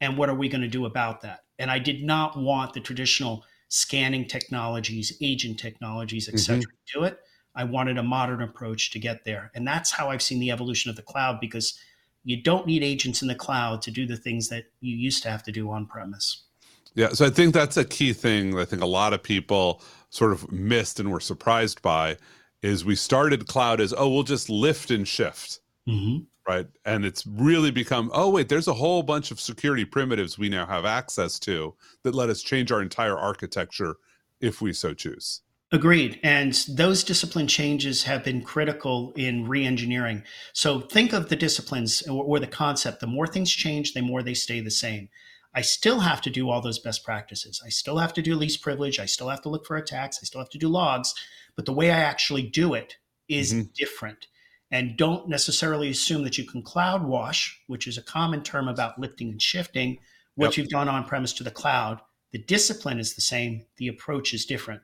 And 0.00 0.16
what 0.16 0.28
are 0.28 0.34
we 0.34 0.48
going 0.48 0.62
to 0.62 0.68
do 0.68 0.86
about 0.86 1.22
that? 1.22 1.44
And 1.58 1.70
I 1.70 1.78
did 1.78 2.02
not 2.02 2.38
want 2.38 2.74
the 2.74 2.80
traditional 2.80 3.44
scanning 3.68 4.26
technologies, 4.26 5.16
agent 5.20 5.58
technologies, 5.58 6.28
et 6.28 6.38
cetera, 6.38 6.62
mm-hmm. 6.62 6.70
to 6.92 6.98
do 7.00 7.04
it. 7.04 7.18
I 7.54 7.64
wanted 7.64 7.96
a 7.96 8.02
modern 8.02 8.42
approach 8.42 8.90
to 8.92 8.98
get 8.98 9.24
there. 9.24 9.50
And 9.54 9.66
that's 9.66 9.90
how 9.90 10.10
I've 10.10 10.22
seen 10.22 10.40
the 10.40 10.50
evolution 10.50 10.90
of 10.90 10.96
the 10.96 11.02
cloud 11.02 11.40
because 11.40 11.78
you 12.24 12.42
don't 12.42 12.66
need 12.66 12.82
agents 12.82 13.22
in 13.22 13.28
the 13.28 13.34
cloud 13.34 13.82
to 13.82 13.90
do 13.90 14.06
the 14.06 14.16
things 14.16 14.48
that 14.50 14.64
you 14.80 14.94
used 14.94 15.22
to 15.22 15.30
have 15.30 15.42
to 15.44 15.52
do 15.52 15.70
on 15.70 15.86
premise. 15.86 16.42
Yeah, 16.94 17.10
so 17.10 17.26
I 17.26 17.30
think 17.30 17.54
that's 17.54 17.76
a 17.76 17.84
key 17.84 18.12
thing. 18.12 18.58
I 18.58 18.64
think 18.64 18.82
a 18.82 18.86
lot 18.86 19.12
of 19.12 19.22
people 19.22 19.82
sort 20.10 20.32
of 20.32 20.50
missed 20.50 20.98
and 20.98 21.10
were 21.10 21.20
surprised 21.20 21.82
by 21.82 22.16
is 22.62 22.84
we 22.84 22.94
started 22.96 23.46
cloud 23.46 23.80
as 23.80 23.94
oh 23.96 24.08
we'll 24.08 24.22
just 24.22 24.48
lift 24.48 24.90
and 24.90 25.06
shift, 25.06 25.60
Mm-hmm. 25.88 26.24
Right. 26.48 26.66
And 26.84 27.04
it's 27.04 27.26
really 27.26 27.70
become, 27.70 28.10
oh, 28.14 28.30
wait, 28.30 28.48
there's 28.48 28.68
a 28.68 28.74
whole 28.74 29.02
bunch 29.02 29.30
of 29.30 29.40
security 29.40 29.84
primitives 29.84 30.38
we 30.38 30.48
now 30.48 30.66
have 30.66 30.84
access 30.84 31.40
to 31.40 31.74
that 32.04 32.14
let 32.14 32.28
us 32.28 32.42
change 32.42 32.70
our 32.70 32.82
entire 32.82 33.18
architecture 33.18 33.96
if 34.40 34.60
we 34.60 34.72
so 34.72 34.94
choose. 34.94 35.42
Agreed. 35.72 36.20
And 36.22 36.52
those 36.68 37.02
discipline 37.02 37.48
changes 37.48 38.04
have 38.04 38.22
been 38.22 38.42
critical 38.42 39.12
in 39.16 39.48
re-engineering. 39.48 40.22
So 40.52 40.80
think 40.80 41.12
of 41.12 41.28
the 41.28 41.34
disciplines 41.34 42.02
or, 42.02 42.22
or, 42.22 42.38
the 42.38 42.46
concept. 42.46 43.00
The 43.00 43.08
more 43.08 43.26
things 43.26 43.50
change, 43.50 43.92
the 43.92 44.00
more 44.00 44.22
they 44.22 44.34
stay 44.34 44.60
the 44.60 44.70
same. 44.70 45.08
I 45.52 45.62
still 45.62 46.00
have 46.00 46.20
to 46.20 46.30
do 46.30 46.48
all 46.48 46.60
those 46.60 46.78
best 46.78 47.02
practices. 47.02 47.60
I 47.64 47.70
still 47.70 47.98
have 47.98 48.12
to 48.14 48.22
do 48.22 48.36
least 48.36 48.62
privilege. 48.62 49.00
I 49.00 49.06
still 49.06 49.28
have 49.28 49.42
to 49.42 49.48
look 49.48 49.66
for 49.66 49.76
attacks. 49.76 50.20
I 50.22 50.26
still 50.26 50.40
have 50.40 50.50
to 50.50 50.58
do 50.58 50.68
logs. 50.68 51.14
But 51.56 51.64
the 51.64 51.72
way 51.72 51.90
I 51.90 51.98
actually 51.98 52.42
do 52.42 52.74
it 52.74 52.96
is 53.28 53.52
mm-hmm. 53.52 53.68
different. 53.74 54.26
And 54.70 54.96
don't 54.96 55.28
necessarily 55.28 55.90
assume 55.90 56.22
that 56.24 56.38
you 56.38 56.44
can 56.44 56.62
cloud 56.62 57.04
wash, 57.04 57.60
which 57.66 57.86
is 57.86 57.96
a 57.96 58.02
common 58.02 58.42
term 58.42 58.68
about 58.68 58.98
lifting 58.98 59.30
and 59.30 59.40
shifting 59.40 59.98
what 60.34 60.48
yep. 60.48 60.56
you've 60.56 60.68
done 60.68 60.88
on 60.88 61.04
premise 61.04 61.32
to 61.34 61.44
the 61.44 61.50
cloud. 61.50 62.00
The 62.32 62.38
discipline 62.38 62.98
is 62.98 63.14
the 63.14 63.20
same, 63.20 63.64
the 63.78 63.88
approach 63.88 64.34
is 64.34 64.44
different. 64.44 64.82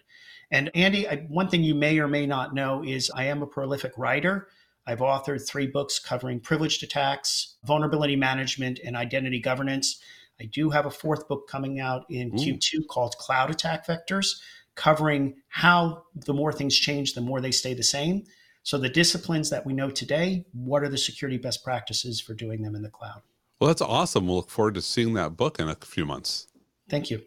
And 0.51 0.71
Andy, 0.75 1.09
I, 1.09 1.27
one 1.29 1.49
thing 1.49 1.63
you 1.63 1.75
may 1.75 1.99
or 1.99 2.09
may 2.09 2.27
not 2.27 2.55
know 2.55 2.85
is 2.85 3.11
I 3.15 3.25
am 3.25 3.43
a 3.43 3.47
prolific 3.47 3.93
writer. 3.97 4.49
I've 4.87 4.99
authored 4.99 5.47
three 5.47 5.67
books 5.67 5.99
covering 5.99 6.41
privileged 6.41 6.83
attacks, 6.83 7.57
vulnerability 7.65 8.17
management, 8.17 8.81
and 8.85 8.97
identity 8.97 9.41
governance. 9.41 10.01
I 10.41 10.45
do 10.47 10.71
have 10.71 10.87
a 10.87 10.91
fourth 10.91 11.29
book 11.29 11.49
coming 11.49 11.81
out 11.81 12.05
in 12.11 12.29
Ooh. 12.29 12.37
Q2 12.37 12.87
called 12.89 13.17
Cloud 13.19 13.51
Attack 13.51 13.87
Vectors, 13.87 14.41
covering 14.75 15.35
how 15.49 16.05
the 16.15 16.35
more 16.35 16.53
things 16.53 16.77
change, 16.77 17.15
the 17.15 17.21
more 17.21 17.41
they 17.41 17.51
stay 17.51 17.75
the 17.75 17.83
same. 17.83 18.25
So, 18.65 18.79
the 18.79 18.89
disciplines 18.89 19.51
that 19.51 19.67
we 19.67 19.73
know 19.73 19.91
today, 19.91 20.47
what 20.53 20.83
are 20.83 20.89
the 20.89 20.99
security 20.99 21.37
best 21.37 21.65
practices 21.65 22.21
for 22.21 22.35
doing 22.35 22.63
them 22.63 22.75
in 22.75 22.83
the 22.83 22.91
cloud? 22.91 23.23
Well, 23.61 23.69
that's 23.69 23.83
awesome. 23.83 24.27
We'll 24.27 24.37
look 24.37 24.51
forward 24.51 24.75
to 24.75 24.83
seeing 24.83 25.15
that 25.15 25.37
book 25.37 25.59
in 25.59 25.69
a 25.69 25.77
few 25.77 26.07
months. 26.07 26.47
Thank 26.89 27.11
you. 27.11 27.23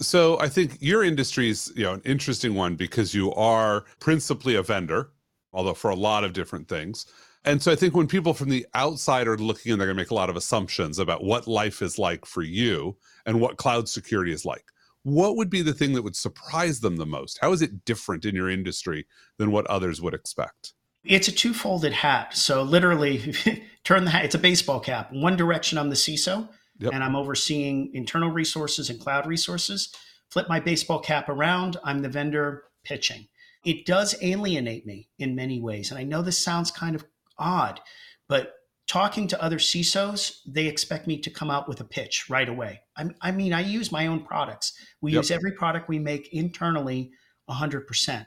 So 0.00 0.38
I 0.38 0.48
think 0.48 0.76
your 0.80 1.02
industry 1.02 1.50
is 1.50 1.72
you 1.74 1.82
know 1.82 1.94
an 1.94 2.02
interesting 2.04 2.54
one 2.54 2.76
because 2.76 3.14
you 3.14 3.32
are 3.34 3.84
principally 3.98 4.54
a 4.54 4.62
vendor, 4.62 5.10
although 5.52 5.74
for 5.74 5.90
a 5.90 5.96
lot 5.96 6.24
of 6.24 6.32
different 6.32 6.68
things. 6.68 7.06
And 7.44 7.62
so 7.62 7.72
I 7.72 7.76
think 7.76 7.94
when 7.94 8.06
people 8.06 8.34
from 8.34 8.48
the 8.48 8.66
outside 8.74 9.26
are 9.26 9.38
looking 9.38 9.72
in, 9.72 9.78
they're 9.78 9.86
going 9.86 9.96
to 9.96 10.02
make 10.02 10.10
a 10.10 10.14
lot 10.14 10.30
of 10.30 10.36
assumptions 10.36 10.98
about 10.98 11.24
what 11.24 11.46
life 11.46 11.82
is 11.82 11.98
like 11.98 12.26
for 12.26 12.42
you 12.42 12.96
and 13.26 13.40
what 13.40 13.56
cloud 13.56 13.88
security 13.88 14.32
is 14.32 14.44
like. 14.44 14.66
What 15.02 15.36
would 15.36 15.50
be 15.50 15.62
the 15.62 15.72
thing 15.72 15.94
that 15.94 16.02
would 16.02 16.16
surprise 16.16 16.80
them 16.80 16.96
the 16.96 17.06
most? 17.06 17.38
How 17.40 17.52
is 17.52 17.62
it 17.62 17.84
different 17.84 18.24
in 18.24 18.34
your 18.34 18.50
industry 18.50 19.06
than 19.38 19.50
what 19.50 19.66
others 19.66 20.02
would 20.02 20.14
expect? 20.14 20.74
It's 21.04 21.28
a 21.28 21.32
two-folded 21.32 21.92
hat. 21.92 22.36
So 22.36 22.62
literally, 22.62 23.34
turn 23.84 24.04
the 24.04 24.10
hat. 24.10 24.24
It's 24.24 24.34
a 24.34 24.38
baseball 24.38 24.80
cap. 24.80 25.12
One 25.12 25.36
direction, 25.36 25.78
I'm 25.78 25.88
the 25.88 25.96
CISO, 25.96 26.48
yep. 26.78 26.92
and 26.92 27.02
I'm 27.02 27.16
overseeing 27.16 27.90
internal 27.94 28.30
resources 28.30 28.90
and 28.90 29.00
cloud 29.00 29.26
resources. 29.26 29.94
Flip 30.30 30.48
my 30.48 30.60
baseball 30.60 31.00
cap 31.00 31.28
around, 31.28 31.78
I'm 31.82 32.02
the 32.02 32.08
vendor 32.08 32.64
pitching. 32.84 33.28
It 33.64 33.86
does 33.86 34.14
alienate 34.20 34.84
me 34.84 35.08
in 35.18 35.34
many 35.34 35.60
ways. 35.60 35.90
And 35.90 35.98
I 35.98 36.04
know 36.04 36.22
this 36.22 36.38
sounds 36.38 36.70
kind 36.70 36.94
of 36.94 37.04
odd, 37.38 37.80
but 38.28 38.52
talking 38.88 39.28
to 39.28 39.42
other 39.42 39.58
CISOs, 39.58 40.40
they 40.46 40.66
expect 40.66 41.06
me 41.06 41.18
to 41.20 41.30
come 41.30 41.50
out 41.50 41.68
with 41.68 41.80
a 41.80 41.84
pitch 41.84 42.28
right 42.28 42.48
away. 42.48 42.80
I, 42.96 43.04
I 43.20 43.30
mean, 43.30 43.52
I 43.52 43.60
use 43.60 43.92
my 43.92 44.06
own 44.06 44.24
products. 44.24 44.72
We 45.00 45.12
yep. 45.12 45.20
use 45.20 45.30
every 45.30 45.52
product 45.52 45.88
we 45.88 45.98
make 45.98 46.32
internally 46.32 47.12
100%. 47.48 48.26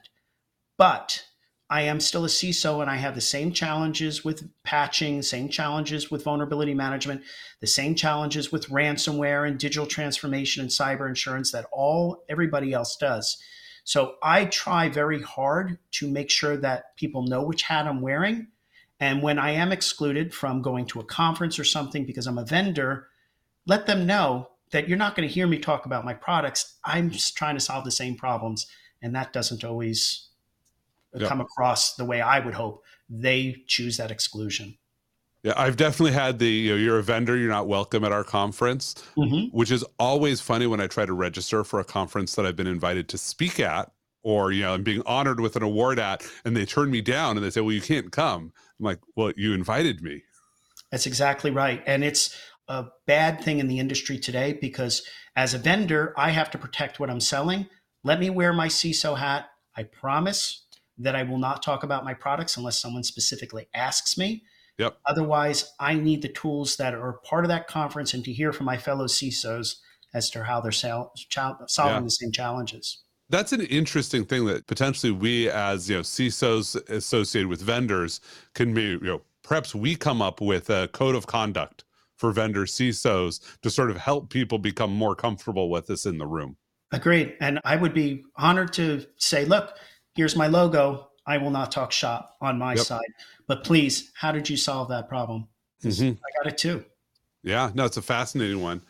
But 0.78 1.24
I 1.70 1.84
am 1.84 2.00
still 2.00 2.26
a 2.26 2.28
CISO 2.28 2.82
and 2.82 2.92
I 2.92 2.98
have 2.98 3.16
the 3.16 3.22
same 3.22 3.52
challenges 3.52 4.24
with 4.24 4.48
patching, 4.64 5.22
same 5.22 5.50
challenges 5.50 6.12
with 6.12 6.24
vulnerability 6.24 6.74
management, 6.74 7.24
the 7.60 7.68
same 7.68 7.96
challenges 7.96 8.52
with 8.52 8.68
ransomware 8.68 9.48
and 9.48 9.58
digital 9.58 9.88
transformation 9.88 10.62
and 10.62 10.70
cyber 10.70 11.08
insurance 11.08 11.52
that 11.54 11.66
all 11.72 12.24
everybody 12.30 12.74
else 12.74 12.98
does. 12.98 13.38
So 13.84 14.16
I 14.22 14.46
try 14.46 14.90
very 14.90 15.22
hard 15.22 15.80
to 15.94 16.12
make 16.12 16.30
sure 16.30 16.58
that 16.58 16.96
people 16.98 17.24
know 17.24 17.42
which 17.42 17.64
hat 17.64 17.88
I'm 17.88 18.02
wearing. 18.02 18.48
And 19.02 19.24
when 19.24 19.40
I 19.40 19.52
am 19.52 19.72
excluded 19.72 20.32
from 20.34 20.62
going 20.62 20.86
to 20.88 21.00
a 21.00 21.04
conference 21.04 21.58
or 21.58 21.64
something 21.64 22.06
because 22.06 22.28
I'm 22.28 22.38
a 22.38 22.46
vendor, 22.46 23.08
let 23.66 23.88
them 23.88 24.06
know 24.06 24.50
that 24.72 24.88
you're 24.88 24.98
not 24.98 25.16
going 25.16 25.28
to 25.28 25.34
hear 25.34 25.48
me 25.48 25.58
talk 25.58 25.88
about 25.88 26.06
my 26.06 26.14
products. 26.14 26.78
I'm 26.86 27.10
just 27.10 27.36
trying 27.36 27.56
to 27.56 27.60
solve 27.60 27.84
the 27.84 27.92
same 27.92 28.16
problems. 28.16 28.68
And 29.02 29.16
that 29.16 29.34
doesn't 29.34 29.64
always 29.64 30.30
yep. 31.14 31.28
come 31.28 31.42
across 31.42 31.96
the 31.96 32.06
way 32.06 32.22
I 32.22 32.40
would 32.40 32.54
hope, 32.54 32.84
they 33.10 33.64
choose 33.68 33.98
that 33.98 34.12
exclusion. 34.12 34.78
Yeah, 35.44 35.54
I've 35.58 35.76
definitely 35.76 36.12
had 36.12 36.38
the 36.38 36.48
you 36.48 36.70
know, 36.70 36.78
you're 36.78 37.00
a 37.00 37.04
vendor, 37.04 37.36
you're 37.36 37.50
not 37.50 37.68
welcome 37.68 38.04
at 38.04 38.12
our 38.12 38.24
conference, 38.24 38.94
mm-hmm. 39.18 39.56
which 39.58 39.72
is 39.72 39.84
always 39.98 40.40
funny 40.40 40.68
when 40.68 40.80
I 40.80 40.86
try 40.86 41.08
to 41.08 41.14
register 41.14 41.64
for 41.64 41.80
a 41.80 41.84
conference 41.84 42.36
that 42.36 42.46
I've 42.46 42.56
been 42.56 42.68
invited 42.68 43.10
to 43.10 43.18
speak 43.18 43.60
at 43.60 43.92
or 44.24 44.52
you 44.52 44.64
know 44.64 44.74
I'm 44.74 44.84
being 44.84 45.04
honored 45.06 45.40
with 45.40 45.56
an 45.56 45.64
award 45.64 46.00
at 46.00 46.26
and 46.46 46.56
they 46.56 46.66
turn 46.66 46.92
me 46.92 47.02
down 47.02 47.38
and 47.38 47.46
they 47.46 47.50
say, 47.50 47.62
"Well, 47.62 47.74
you 47.74 47.82
can't 47.82 48.12
come." 48.12 48.54
I'm 48.80 48.86
like, 48.86 49.00
"Well, 49.16 49.34
you 49.36 49.54
invited 49.54 50.02
me." 50.02 50.24
That's 50.92 51.06
exactly 51.06 51.52
right. 51.52 51.82
And 51.86 52.04
it's 52.04 52.36
a 52.68 52.86
bad 53.08 53.42
thing 53.42 53.60
in 53.60 53.68
the 53.68 53.80
industry 53.80 54.18
today 54.20 54.54
because 54.54 55.04
as 55.36 55.54
a 55.54 55.58
vendor, 55.58 56.14
I 56.18 56.32
have 56.32 56.52
to 56.52 56.58
protect 56.58 57.00
what 57.00 57.10
I'm 57.10 57.20
selling. 57.20 57.68
Let 58.04 58.20
me 58.20 58.30
wear 58.30 58.54
my 58.54 58.68
CISO 58.68 59.18
hat. 59.18 59.50
I 59.76 59.84
promise 59.84 60.66
that 60.98 61.16
I 61.16 61.24
will 61.24 61.38
not 61.38 61.64
talk 61.64 61.84
about 61.84 62.04
my 62.04 62.14
products 62.14 62.58
unless 62.58 62.80
someone 62.80 63.04
specifically 63.04 63.68
asks 63.74 64.18
me. 64.18 64.44
Yep. 64.78 64.98
Otherwise, 65.06 65.74
I 65.80 65.94
need 65.96 66.22
the 66.22 66.30
tools 66.30 66.76
that 66.78 66.94
are 66.94 67.20
part 67.24 67.46
of 67.46 67.50
that 67.50 67.68
conference 67.68 68.14
and 68.14 68.24
to 68.26 68.34
hear 68.34 68.52
from 68.52 68.66
my 68.66 68.78
fellow 68.78 69.06
CISOs 69.06 69.76
as 70.14 70.30
to 70.32 70.44
how 70.44 70.60
they're 70.60 70.72
solving 70.72 71.10
yeah. 71.28 72.00
the 72.00 72.10
same 72.10 72.32
challenges. 72.32 73.04
That's 73.32 73.54
an 73.54 73.62
interesting 73.62 74.26
thing 74.26 74.46
that 74.46 74.68
potentially 74.68 75.12
we, 75.12 75.50
as 75.50 75.90
you 75.90 75.96
know, 75.96 76.02
CISOs 76.02 76.76
associated 76.90 77.48
with 77.48 77.62
vendors, 77.62 78.20
can 78.54 78.74
be. 78.74 78.84
You 78.84 79.00
know, 79.00 79.22
perhaps 79.42 79.74
we 79.74 79.96
come 79.96 80.22
up 80.22 80.42
with 80.42 80.70
a 80.70 80.90
code 80.90 81.16
of 81.16 81.28
conduct 81.28 81.86
for 82.18 82.32
vendor 82.32 82.66
CISOs 82.66 83.40
to 83.62 83.70
sort 83.70 83.90
of 83.90 83.98
help 83.98 84.30
people 84.30 84.60
become 84.60 84.94
more 84.94 85.16
comfortable 85.16 85.70
with 85.70 85.88
this 85.88 86.06
in 86.06 86.18
the 86.18 86.28
room. 86.28 86.58
Agreed. 86.92 87.36
And 87.40 87.60
I 87.64 87.78
would 87.78 87.94
be 87.94 88.24
honored 88.36 88.74
to 88.74 89.06
say, 89.18 89.46
look, 89.46 89.78
here's 90.14 90.36
my 90.36 90.48
logo. 90.48 91.08
I 91.26 91.38
will 91.38 91.52
not 91.52 91.72
talk 91.72 91.92
shop 91.92 92.36
on 92.42 92.58
my 92.58 92.74
yep. 92.74 92.86
side. 92.86 93.14
But 93.48 93.64
please, 93.64 94.12
how 94.14 94.32
did 94.32 94.50
you 94.50 94.58
solve 94.58 94.90
that 94.90 95.08
problem? 95.08 95.48
Mm-hmm. 95.84 96.10
I 96.10 96.44
got 96.44 96.52
it 96.52 96.58
too. 96.58 96.84
Yeah, 97.44 97.72
no, 97.74 97.86
it's 97.86 97.98
a 97.98 98.02
fascinating 98.02 98.62
one. 98.62 98.82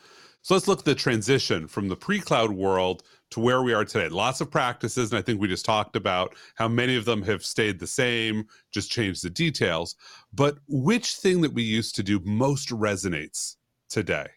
So 0.41 0.55
let's 0.55 0.67
look 0.67 0.79
at 0.79 0.85
the 0.85 0.95
transition 0.95 1.67
from 1.67 1.87
the 1.87 1.95
pre 1.95 2.19
cloud 2.19 2.51
world 2.51 3.03
to 3.31 3.39
where 3.39 3.63
we 3.63 3.73
are 3.73 3.83
today. 3.83 4.09
Lots 4.09 4.41
of 4.41 4.51
practices. 4.51 5.11
And 5.11 5.17
I 5.17 5.21
think 5.21 5.41
we 5.41 5.47
just 5.47 5.65
talked 5.65 5.95
about 5.95 6.35
how 6.55 6.67
many 6.67 6.95
of 6.95 7.05
them 7.05 7.23
have 7.23 7.43
stayed 7.43 7.79
the 7.79 7.87
same, 7.87 8.45
just 8.71 8.91
changed 8.91 9.23
the 9.23 9.29
details. 9.29 9.95
But 10.33 10.57
which 10.67 11.15
thing 11.15 11.41
that 11.41 11.53
we 11.53 11.63
used 11.63 11.95
to 11.95 12.03
do 12.03 12.19
most 12.23 12.69
resonates 12.69 13.55
today? 13.89 14.27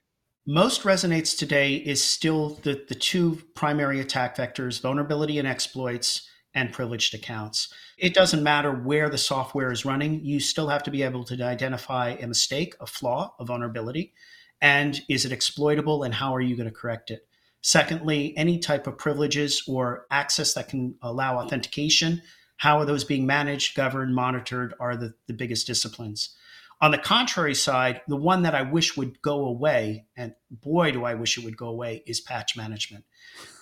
Most 0.47 0.83
resonates 0.83 1.37
today 1.37 1.75
is 1.75 2.03
still 2.03 2.61
the, 2.63 2.85
the 2.89 2.95
two 2.95 3.41
primary 3.55 4.01
attack 4.01 4.37
vectors 4.37 4.81
vulnerability 4.81 5.39
and 5.39 5.49
exploits 5.49 6.29
and 6.55 6.73
privileged 6.73 7.15
accounts. 7.15 7.73
It 7.99 8.15
doesn't 8.15 8.43
matter 8.43 8.71
where 8.71 9.09
the 9.09 9.19
software 9.19 9.73
is 9.73 9.85
running, 9.85 10.25
you 10.25 10.39
still 10.39 10.69
have 10.69 10.83
to 10.85 10.91
be 10.91 11.03
able 11.03 11.25
to 11.25 11.43
identify 11.43 12.11
a 12.11 12.27
mistake, 12.27 12.75
a 12.81 12.87
flaw, 12.87 13.35
a 13.41 13.45
vulnerability, 13.45 14.13
and 14.61 15.01
is 15.09 15.25
it 15.25 15.33
exploitable 15.33 16.05
and 16.05 16.15
how 16.15 16.35
are 16.35 16.41
you 16.41 16.57
going 16.57 16.69
to 16.69 16.75
correct 16.75 17.11
it? 17.11 17.27
Secondly, 17.66 18.37
any 18.37 18.59
type 18.59 18.87
of 18.87 18.99
privileges 18.99 19.62
or 19.66 20.04
access 20.11 20.52
that 20.52 20.68
can 20.68 20.97
allow 21.00 21.38
authentication, 21.38 22.21
how 22.59 22.78
are 22.78 22.85
those 22.85 23.04
being 23.04 23.25
managed, 23.25 23.75
governed, 23.75 24.14
monitored 24.14 24.75
are 24.78 24.99
the, 24.99 25.14
the 25.28 25.33
biggest 25.33 25.66
disciplines. 25.66 26.37
On 26.83 26.90
the 26.90 26.99
contrary 26.99 27.54
side, 27.54 28.02
the 28.06 28.18
one 28.18 28.42
that 28.42 28.54
I 28.54 28.61
wish 28.61 28.99
would 28.99 29.23
go 29.23 29.47
away, 29.47 30.04
and 30.14 30.35
boy, 30.50 30.92
do 30.92 31.04
I 31.04 31.14
wish 31.14 31.38
it 31.38 31.44
would 31.44 31.56
go 31.56 31.68
away, 31.68 32.02
is 32.06 32.21
patch 32.21 32.54
management. 32.54 33.06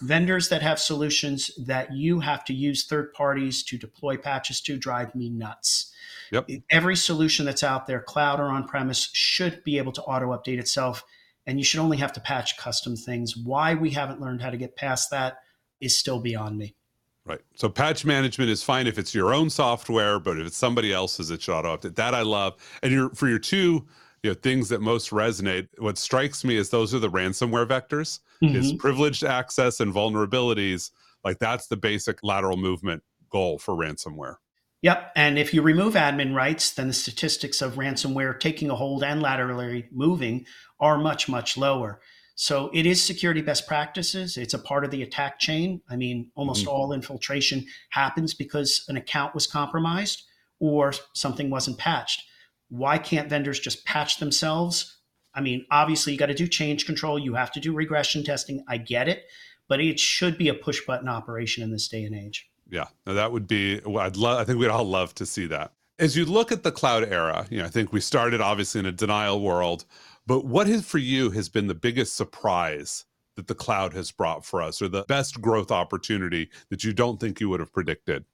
Vendors 0.01 0.49
that 0.49 0.63
have 0.63 0.81
solutions 0.81 1.53
that 1.65 1.93
you 1.93 2.19
have 2.19 2.45
to 2.47 2.53
use 2.53 2.85
third 2.85 3.13
parties 3.13 3.63
to 3.63 3.79
deploy 3.79 4.17
patches 4.17 4.61
to 4.63 4.77
drive 4.77 5.15
me 5.15 5.31
nuts. 5.31 5.93
Yep. 6.33 6.49
Every 6.71 6.97
solution 6.97 7.47
that's 7.47 7.63
out 7.63 7.87
there, 7.87 8.01
cloud 8.01 8.41
or 8.41 8.47
on 8.47 8.67
premise, 8.67 9.11
should 9.13 9.63
be 9.63 9.79
able 9.79 9.93
to 9.93 10.03
auto 10.03 10.37
update 10.37 10.59
itself. 10.59 11.05
And 11.47 11.59
you 11.59 11.65
should 11.65 11.81
only 11.81 11.97
have 11.97 12.13
to 12.13 12.21
patch 12.21 12.57
custom 12.57 12.97
things. 12.97 13.37
Why 13.37 13.75
we 13.75 13.91
haven't 13.91 14.21
learned 14.21 14.43
how 14.43 14.51
to 14.51 14.57
get 14.57 14.77
past 14.77 15.11
that 15.11 15.39
is 15.81 15.99
still 15.99 16.21
beyond 16.21 16.57
me. 16.57 16.77
Right. 17.25 17.41
So 17.57 17.69
patch 17.69 18.05
management 18.05 18.51
is 18.51 18.63
fine 18.63 18.87
if 18.87 18.99
it's 18.99 19.15
your 19.15 19.33
own 19.33 19.49
software, 19.49 20.19
but 20.19 20.39
if 20.39 20.47
it's 20.47 20.57
somebody 20.57 20.93
else's, 20.93 21.31
it 21.31 21.43
should 21.43 21.57
auto 21.57 21.77
update. 21.77 21.95
That 21.95 22.15
I 22.15 22.23
love. 22.23 22.55
And 22.83 22.93
your 22.93 23.11
for 23.11 23.29
your 23.29 23.39
two 23.39 23.87
you 24.23 24.31
know 24.31 24.35
things 24.35 24.69
that 24.69 24.81
most 24.81 25.11
resonate, 25.11 25.69
what 25.79 25.99
strikes 25.99 26.45
me 26.45 26.57
is 26.57 26.71
those 26.71 26.95
are 26.95 26.99
the 26.99 27.11
ransomware 27.11 27.67
vectors. 27.67 28.21
Mm-hmm. 28.43 28.57
Is 28.57 28.73
privileged 28.73 29.23
access 29.23 29.79
and 29.79 29.93
vulnerabilities. 29.93 30.91
Like 31.25 31.39
that's 31.39 31.69
the 31.69 31.77
basic 31.77 32.23
lateral 32.25 32.57
movement 32.57 33.03
goal 33.31 33.59
for 33.59 33.75
ransomware. 33.75 34.37
Yep. 34.83 35.13
And 35.15 35.39
if 35.39 35.55
you 35.55 35.63
remove 35.63 35.95
admin 35.95 36.35
rights, 36.35 36.73
then 36.73 36.89
the 36.89 36.93
statistics 36.93 37.63
of 37.63 37.75
ransomware 37.75 38.39
taking 38.39 38.69
a 38.69 38.75
hold 38.75 39.05
and 39.05 39.23
laterally 39.23 39.87
moving 39.93 40.45
are 40.81 40.99
much, 40.99 41.29
much 41.29 41.57
lower. 41.57 42.01
So 42.35 42.71
it 42.75 42.87
is 42.87 43.01
security 43.01 43.43
best 43.43 43.69
practices. 43.69 44.37
It's 44.37 44.55
a 44.55 44.59
part 44.59 44.85
of 44.85 44.91
the 44.91 45.03
attack 45.03 45.39
chain. 45.39 45.81
I 45.89 45.95
mean, 45.95 46.33
almost 46.35 46.63
mm-hmm. 46.63 46.75
all 46.75 46.93
infiltration 46.93 47.65
happens 47.91 48.35
because 48.35 48.85
an 48.89 48.97
account 48.97 49.35
was 49.35 49.47
compromised 49.47 50.25
or 50.59 50.93
something 51.15 51.51
wasn't 51.51 51.79
patched. 51.79 52.25
Why 52.69 52.99
can't 52.99 53.29
vendors 53.29 53.61
just 53.61 53.85
patch 53.85 54.19
themselves? 54.19 54.99
I 55.35 55.41
mean, 55.41 55.67
obviously, 55.71 56.13
you 56.13 56.19
got 56.19 56.27
to 56.27 56.35
do 56.35 56.49
change 56.49 56.87
control, 56.87 57.19
you 57.19 57.35
have 57.35 57.53
to 57.53 57.61
do 57.61 57.73
regression 57.73 58.25
testing. 58.25 58.65
I 58.69 58.79
get 58.79 59.09
it, 59.09 59.25
but 59.69 59.81
it 59.81 60.01
should 60.01 60.37
be 60.37 60.49
a 60.49 60.55
push 60.55 60.85
button 60.85 61.09
operation 61.09 61.63
in 61.63 61.71
this 61.71 61.89
day 61.89 62.03
and 62.05 62.15
age. 62.15 62.51
Yeah, 62.73 62.87
that 63.05 63.31
would 63.33 63.47
be. 63.47 63.83
I'd 63.85 64.17
love. 64.17 64.41
I 64.41 64.45
think 64.45 64.59
we'd 64.59 64.69
all 64.69 64.83
love 64.83 65.15
to 65.17 65.27
see 65.27 65.47
that. 65.47 65.73
As 65.99 66.17
you 66.17 66.25
look 66.25 66.51
at 66.51 66.63
the 66.63 66.73
cloud 66.73 67.05
era, 67.05 67.47
you 67.51 67.59
know, 67.59 67.67
I 67.67 67.69
think 67.69 67.93
we 67.93 68.01
started 68.01 68.41
obviously 68.41 68.79
in 68.79 68.87
a 68.87 68.93
denial 68.93 69.43
world, 69.43 69.85
but 70.27 70.47
what 70.47 70.67
has 70.69 70.85
for 70.87 70.97
you 70.97 71.31
has 71.33 71.51
been 71.51 71.67
the 71.67 71.75
biggest 71.75 72.17
surprise 72.17 73.05
that 73.37 73.47
the 73.47 73.55
cloud 73.55 73.93
has 73.93 74.11
brought 74.11 74.47
for 74.47 74.63
us, 74.63 74.81
or 74.81 74.89
the 74.89 75.05
best 75.05 75.41
growth 75.43 75.71
opportunity 75.71 76.49
that 76.71 76.83
you 76.83 76.95
don't 76.95 77.21
think 77.21 77.41
you 77.41 77.51
would 77.51 77.61
have 77.61 77.75
predicted? 77.75 78.25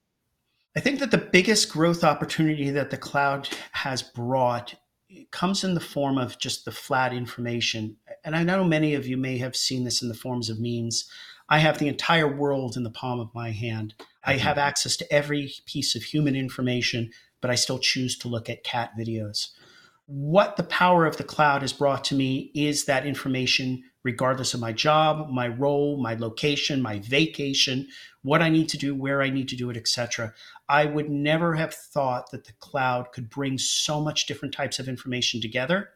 I 0.76 0.80
think 0.80 1.00
that 1.00 1.10
the 1.10 1.18
biggest 1.18 1.68
growth 1.72 2.04
opportunity 2.04 2.70
that 2.70 2.90
the 2.90 2.96
cloud 2.96 3.48
has 3.72 4.02
brought 4.02 4.76
comes 5.32 5.64
in 5.64 5.74
the 5.74 5.80
form 5.80 6.16
of 6.16 6.38
just 6.38 6.64
the 6.64 6.70
flat 6.70 7.12
information. 7.12 7.96
And 8.22 8.36
I 8.36 8.44
know 8.44 8.62
many 8.62 8.94
of 8.94 9.06
you 9.06 9.16
may 9.16 9.38
have 9.38 9.56
seen 9.56 9.82
this 9.82 10.00
in 10.00 10.08
the 10.08 10.14
forms 10.14 10.48
of 10.48 10.60
memes. 10.60 11.10
I 11.48 11.58
have 11.58 11.78
the 11.78 11.88
entire 11.88 12.28
world 12.28 12.76
in 12.76 12.82
the 12.82 12.90
palm 12.90 13.20
of 13.20 13.34
my 13.34 13.50
hand. 13.50 13.94
I 14.24 14.34
mm-hmm. 14.34 14.40
have 14.40 14.58
access 14.58 14.96
to 14.98 15.12
every 15.12 15.52
piece 15.66 15.94
of 15.94 16.02
human 16.02 16.36
information, 16.36 17.10
but 17.40 17.50
I 17.50 17.54
still 17.54 17.78
choose 17.78 18.18
to 18.18 18.28
look 18.28 18.50
at 18.50 18.64
cat 18.64 18.92
videos. 18.98 19.48
What 20.06 20.56
the 20.56 20.62
power 20.62 21.06
of 21.06 21.16
the 21.16 21.24
cloud 21.24 21.62
has 21.62 21.72
brought 21.72 22.04
to 22.04 22.14
me 22.14 22.50
is 22.54 22.84
that 22.84 23.06
information, 23.06 23.82
regardless 24.04 24.54
of 24.54 24.60
my 24.60 24.72
job, 24.72 25.28
my 25.30 25.48
role, 25.48 26.02
my 26.02 26.14
location, 26.14 26.80
my 26.80 26.98
vacation, 27.00 27.88
what 28.22 28.42
I 28.42 28.48
need 28.48 28.68
to 28.70 28.78
do, 28.78 28.94
where 28.94 29.22
I 29.22 29.30
need 29.30 29.48
to 29.48 29.56
do 29.56 29.70
it, 29.70 29.76
etc. 29.76 30.32
I 30.68 30.86
would 30.86 31.10
never 31.10 31.54
have 31.54 31.74
thought 31.74 32.30
that 32.30 32.44
the 32.44 32.52
cloud 32.54 33.12
could 33.12 33.28
bring 33.28 33.58
so 33.58 34.00
much 34.00 34.26
different 34.26 34.54
types 34.54 34.78
of 34.78 34.88
information 34.88 35.40
together 35.40 35.90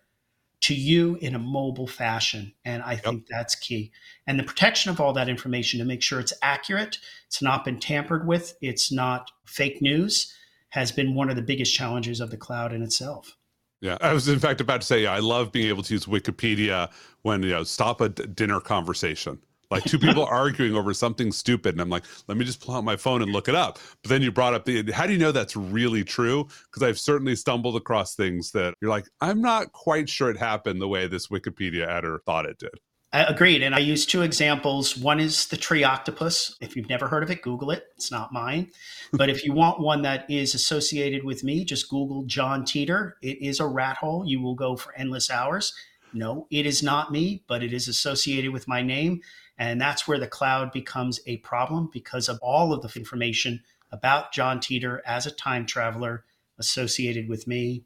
to 0.63 0.75
you 0.75 1.17
in 1.21 1.35
a 1.35 1.39
mobile 1.39 1.89
fashion. 1.89 2.53
And 2.65 2.83
I 2.83 2.97
think 2.97 3.27
that's 3.29 3.55
key. 3.55 3.91
And 4.27 4.39
the 4.39 4.45
protection 4.45 4.91
of 4.91 5.01
all 5.01 5.13
that 5.13 5.29
information 5.29 5.81
to 5.81 5.85
make 5.85 6.03
sure 6.03 6.21
it's 6.21 6.33
accurate, 6.41 6.99
it's 7.27 7.43
not 7.43 7.65
been 7.65 7.81
tampered 7.81 8.27
with, 8.27 8.57
it's 8.61 8.93
not 8.93 9.31
fake 9.45 9.83
news, 9.83 10.33
has 10.71 10.93
been 10.93 11.15
one 11.15 11.29
of 11.29 11.37
the 11.37 11.43
biggest 11.43 11.75
challenges 11.75 12.21
of 12.21 12.31
the 12.31 12.37
cloud 12.37 12.73
in 12.73 12.83
itself. 12.83 13.37
Yeah, 13.81 13.99
I 14.01 14.13
was 14.13 14.29
in 14.29 14.39
fact 14.39 14.61
about 14.61 14.81
to 14.83 14.87
say, 14.87 15.03
yeah, 15.03 15.13
I 15.13 15.19
love 15.19 15.51
being 15.51 15.69
able 15.69 15.83
to 15.83 15.95
use 15.95 16.07
Wikipedia 16.07 16.91
when 17.23 17.43
you 17.43 17.51
know 17.51 17.65
stop 17.65 18.01
a 18.01 18.09
d- 18.09 18.27
dinner 18.27 18.61
conversation 18.61 19.41
like 19.73 19.85
two 19.85 19.99
people 19.99 20.25
arguing 20.25 20.77
over 20.77 20.95
something 20.95 21.33
stupid 21.33 21.75
and 21.75 21.81
i'm 21.81 21.89
like 21.91 22.05
let 22.29 22.37
me 22.37 22.45
just 22.45 22.61
pull 22.65 22.75
out 22.75 22.85
my 22.85 22.97
phone 22.97 23.23
and 23.23 23.33
look 23.33 23.49
it 23.49 23.55
up 23.55 23.79
but 24.03 24.09
then 24.09 24.23
you 24.23 24.31
brought 24.31 24.55
up 24.55 24.65
the 24.65 24.91
how 24.93 25.07
do 25.07 25.13
you 25.13 25.19
know 25.19 25.33
that's 25.33 25.57
really 25.57 26.05
true 26.05 26.47
because 26.67 26.83
i've 26.83 26.99
certainly 26.99 27.35
stumbled 27.35 27.77
across 27.77 28.15
things 28.15 28.53
that 28.53 28.75
you're 28.81 28.91
like 28.91 29.07
i'm 29.21 29.41
not 29.41 29.73
quite 29.73 30.09
sure 30.09 30.31
it 30.31 30.37
happened 30.37 30.81
the 30.81 30.89
way 30.89 31.07
this 31.07 31.29
wikipedia 31.29 31.89
editor 31.89 32.21
thought 32.25 32.47
it 32.47 32.59
did 32.59 32.79
I 33.15 33.25
agreed. 33.25 33.63
And 33.63 33.75
I 33.75 33.79
use 33.79 34.07
two 34.07 34.23
examples. 34.23 34.97
One 34.97 35.21
is 35.21 35.47
the 35.47 35.57
tree 35.59 35.85
octopus. 35.85 36.57
If 36.63 36.75
you've 36.75 36.89
never 36.89 37.09
heard 37.09 37.23
of 37.23 37.31
it, 37.31 37.43
Google 37.43 37.71
it. 37.71 37.85
It's 37.95 38.11
not 38.11 38.33
mine. 38.33 38.71
But 39.13 39.29
if 39.29 39.45
you 39.45 39.53
want 39.53 39.81
one 39.81 40.01
that 40.03 40.25
is 40.31 40.55
associated 40.55 41.23
with 41.23 41.45
me, 41.45 41.63
just 41.63 41.91
Google 41.91 42.23
John 42.25 42.63
Titor. 42.63 43.13
It 43.21 43.43
is 43.43 43.61
a 43.61 43.67
rat 43.67 43.99
hole. 43.99 44.25
You 44.27 44.41
will 44.41 44.55
go 44.55 44.77
for 44.77 44.95
endless 44.97 45.31
hours. 45.31 45.75
No, 46.15 46.47
it 46.51 46.67
is 46.67 46.83
not 46.83 47.13
me, 47.13 47.45
but 47.47 47.63
it 47.63 47.73
is 47.73 47.89
associated 47.89 48.53
with 48.53 48.69
my 48.69 48.83
name. 48.83 49.21
And 49.59 49.81
that's 49.81 50.09
where 50.09 50.19
the 50.19 50.27
cloud 50.27 50.73
becomes 50.73 51.21
a 51.27 51.39
problem 51.39 51.91
because 51.93 52.29
of 52.29 52.39
all 52.43 52.73
of 52.73 52.83
the 52.83 52.99
information 52.99 53.63
about 53.91 54.33
John 54.33 54.59
Titor 54.59 55.01
as 55.07 55.27
a 55.27 55.31
time 55.31 55.67
traveler 55.67 56.25
associated 56.59 57.29
with 57.29 57.47
me. 57.47 57.85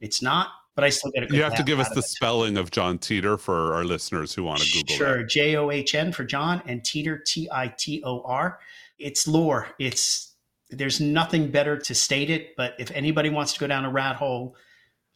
It's 0.00 0.22
not, 0.22 0.48
but 0.74 0.84
I 0.84 0.88
still 0.88 1.10
get 1.12 1.30
a 1.30 1.34
You 1.34 1.42
have 1.42 1.54
to 1.56 1.62
give 1.62 1.78
us 1.78 1.90
the 1.90 2.02
spelling 2.02 2.56
of 2.56 2.70
John 2.70 2.98
Titor 2.98 3.38
for 3.38 3.74
our 3.74 3.84
listeners 3.84 4.34
who 4.34 4.42
want 4.42 4.62
to 4.62 4.72
Google 4.72 4.96
Sure. 4.96 5.22
J 5.22 5.56
O 5.56 5.70
H 5.70 5.94
N 5.94 6.12
for 6.12 6.24
John 6.24 6.62
and 6.66 6.82
Titor, 6.82 7.24
T 7.24 7.48
I 7.52 7.68
T 7.76 8.02
O 8.04 8.22
R. 8.22 8.58
It's 8.98 9.28
lore. 9.28 9.68
It's 9.78 10.32
there's 10.70 11.00
nothing 11.00 11.50
better 11.50 11.76
to 11.76 11.94
state 11.94 12.30
it, 12.30 12.56
but 12.56 12.74
if 12.78 12.90
anybody 12.92 13.28
wants 13.28 13.52
to 13.52 13.60
go 13.60 13.66
down 13.66 13.84
a 13.84 13.90
rat 13.90 14.16
hole, 14.16 14.56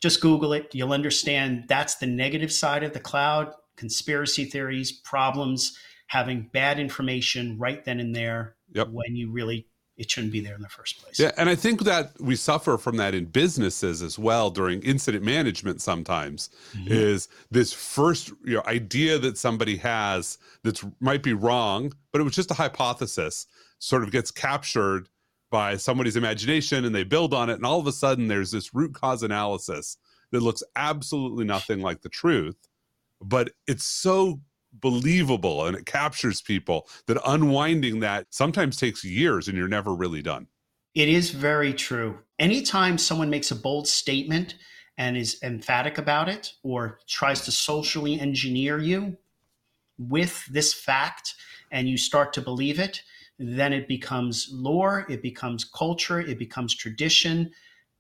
just 0.03 0.21
Google 0.21 0.53
it. 0.53 0.75
You'll 0.75 0.93
understand 0.93 1.65
that's 1.69 1.97
the 1.97 2.07
negative 2.07 2.53
side 2.53 2.83
of 2.83 2.93
the 2.93 3.01
cloud 3.01 3.53
conspiracy 3.77 4.45
theories, 4.45 4.93
problems, 4.93 5.77
having 6.09 6.49
bad 6.53 6.79
information 6.79 7.59
right 7.59 7.85
then 7.85 8.01
and 8.01 8.15
there 8.15 8.57
yep. 8.73 8.89
when 8.89 9.15
you 9.15 9.31
really 9.31 9.67
it 9.97 10.11
shouldn't 10.11 10.33
be 10.33 10.41
there 10.41 10.55
in 10.55 10.61
the 10.61 10.69
first 10.69 11.03
place. 11.03 11.19
Yeah, 11.19 11.31
and 11.39 11.49
I 11.49 11.55
think 11.55 11.85
that 11.85 12.13
we 12.21 12.37
suffer 12.37 12.77
from 12.77 12.99
that 12.99 13.15
in 13.15 13.25
businesses 13.25 14.03
as 14.03 14.19
well 14.19 14.51
during 14.51 14.83
incident 14.83 15.25
management 15.25 15.81
sometimes 15.81 16.51
mm-hmm. 16.75 16.93
is 16.93 17.29
this 17.51 17.73
first 17.73 18.31
you 18.45 18.57
know, 18.57 18.63
idea 18.67 19.19
that 19.19 19.39
somebody 19.39 19.77
has 19.79 20.37
that 20.65 20.83
might 21.01 21.23
be 21.23 21.33
wrong, 21.33 21.95
but 22.13 22.21
it 22.21 22.25
was 22.25 22.35
just 22.35 22.51
a 22.51 22.55
hypothesis 22.55 23.47
sort 23.79 24.03
of 24.03 24.11
gets 24.11 24.31
captured 24.31 25.09
by 25.51 25.77
somebody's 25.77 26.17
imagination 26.17 26.85
and 26.85 26.95
they 26.95 27.05
build 27.05 27.33
on 27.33 27.51
it 27.51 27.55
and 27.55 27.65
all 27.65 27.79
of 27.81 27.87
a 27.87 27.93
sudden 27.93 28.29
there's 28.29 28.51
this 28.51 28.75
root 28.75 28.95
cause 28.95 29.23
analysis 29.23 29.97
that 30.33 30.43
looks 30.43 30.63
absolutely 30.75 31.45
nothing 31.45 31.81
like 31.81 32.03
the 32.03 32.09
truth 32.09 32.57
but 33.21 33.51
it's 33.67 33.85
so 33.85 34.41
believable 34.81 35.67
and 35.67 35.77
it 35.77 35.87
captures 35.87 36.41
people 36.41 36.89
that 37.07 37.19
unwinding 37.27 38.01
that 38.01 38.27
sometimes 38.31 38.77
takes 38.77 39.05
years 39.05 39.49
and 39.49 39.57
you're 39.57 39.69
never 39.69 39.95
really 39.95 40.23
done. 40.23 40.47
It 40.95 41.09
is 41.09 41.31
very 41.31 41.73
true. 41.73 42.19
Anytime 42.39 42.99
someone 42.99 43.31
makes 43.31 43.51
a 43.51 43.57
bold 43.57 43.89
statement 43.89 44.55
and 44.99 45.17
is 45.17 45.39
emphatic 45.43 45.99
about 45.99 46.29
it 46.29 46.53
or 46.63 46.99
tries 47.07 47.43
to 47.43 47.53
socially 47.53 48.19
engineer 48.19 48.79
you 48.79 49.17
with 49.99 50.45
this 50.47 50.73
fact 50.73 51.35
and 51.71 51.89
you 51.89 51.97
start 51.97 52.33
to 52.35 52.41
believe 52.41 52.79
it, 52.79 53.03
then 53.39 53.73
it 53.73 53.89
becomes 53.89 54.49
lore, 54.51 55.07
it 55.09 55.23
becomes 55.23 55.65
culture, 55.65 56.21
it 56.21 56.39
becomes 56.39 56.75
tradition. 56.75 57.51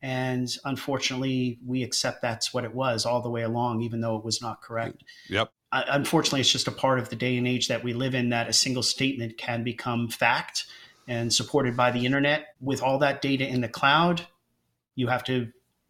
And 0.02 0.48
unfortunately, 0.64 1.58
we 1.66 1.82
accept 1.82 2.22
that's 2.22 2.54
what 2.54 2.64
it 2.64 2.74
was 2.74 3.06
all 3.06 3.22
the 3.22 3.30
way 3.30 3.42
along, 3.42 3.82
even 3.82 4.00
though 4.00 4.16
it 4.16 4.24
was 4.24 4.40
not 4.40 4.62
correct. 4.62 5.02
Yep 5.28 5.50
uh, 5.72 5.84
unfortunately, 5.88 6.40
it's 6.40 6.52
just 6.52 6.68
a 6.68 6.72
part 6.72 6.98
of 6.98 7.08
the 7.08 7.16
day 7.16 7.36
and 7.36 7.46
age 7.46 7.68
that 7.68 7.82
we 7.82 7.92
live 7.92 8.14
in 8.14 8.30
that 8.30 8.48
a 8.48 8.52
single 8.52 8.82
statement 8.82 9.36
can 9.36 9.64
become 9.64 10.08
fact 10.08 10.66
and 11.08 11.32
supported 11.32 11.76
by 11.76 11.90
the 11.90 12.06
internet. 12.06 12.54
With 12.60 12.82
all 12.82 12.98
that 13.00 13.20
data 13.20 13.46
in 13.46 13.60
the 13.60 13.68
cloud, 13.68 14.26
you 14.94 15.08
have 15.08 15.24
to 15.24 15.48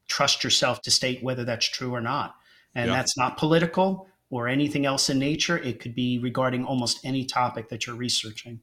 trust 0.09 0.43
yourself 0.43 0.83
to 0.83 0.91
state 0.91 1.23
whether 1.23 1.45
that's 1.45 1.69
true 1.69 1.95
or 1.95 2.01
not. 2.01 2.35
And 2.75 2.89
yeah. 2.89 2.97
that's 2.97 3.17
not 3.17 3.37
political 3.37 4.09
or 4.31 4.49
anything 4.49 4.87
else 4.87 5.09
in 5.09 5.19
nature. 5.19 5.59
It 5.59 5.81
could 5.81 5.95
be 5.95 6.19
regarding 6.19 6.65
almost 6.65 6.99
any 7.05 7.25
topic 7.25 7.69
that 7.69 7.87
you're 7.87 7.97
researching. 7.97 8.61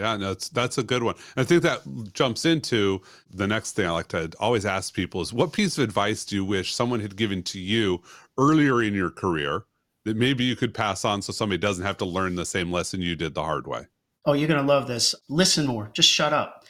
Yeah, 0.00 0.16
no, 0.16 0.28
that's 0.28 0.48
that's 0.48 0.78
a 0.78 0.82
good 0.82 1.02
one. 1.02 1.14
I 1.36 1.44
think 1.44 1.62
that 1.62 1.82
jumps 2.14 2.46
into 2.46 3.02
the 3.30 3.46
next 3.46 3.72
thing 3.72 3.86
I 3.86 3.90
like 3.90 4.08
to 4.08 4.30
always 4.40 4.64
ask 4.64 4.94
people 4.94 5.20
is 5.20 5.30
what 5.30 5.52
piece 5.52 5.76
of 5.76 5.84
advice 5.84 6.24
do 6.24 6.36
you 6.36 6.44
wish 6.44 6.74
someone 6.74 7.00
had 7.00 7.16
given 7.16 7.42
to 7.44 7.60
you 7.60 8.00
earlier 8.38 8.82
in 8.82 8.94
your 8.94 9.10
career 9.10 9.64
that 10.06 10.16
maybe 10.16 10.42
you 10.42 10.56
could 10.56 10.72
pass 10.72 11.04
on 11.04 11.20
so 11.20 11.34
somebody 11.34 11.58
doesn't 11.58 11.84
have 11.84 11.98
to 11.98 12.06
learn 12.06 12.34
the 12.34 12.46
same 12.46 12.72
lesson 12.72 13.02
you 13.02 13.14
did 13.14 13.34
the 13.34 13.42
hard 13.42 13.66
way? 13.66 13.88
Oh, 14.24 14.32
you're 14.32 14.48
going 14.48 14.64
to 14.64 14.66
love 14.66 14.88
this. 14.88 15.14
Listen 15.28 15.66
more. 15.66 15.90
Just 15.92 16.08
shut 16.08 16.32
up. 16.32 16.64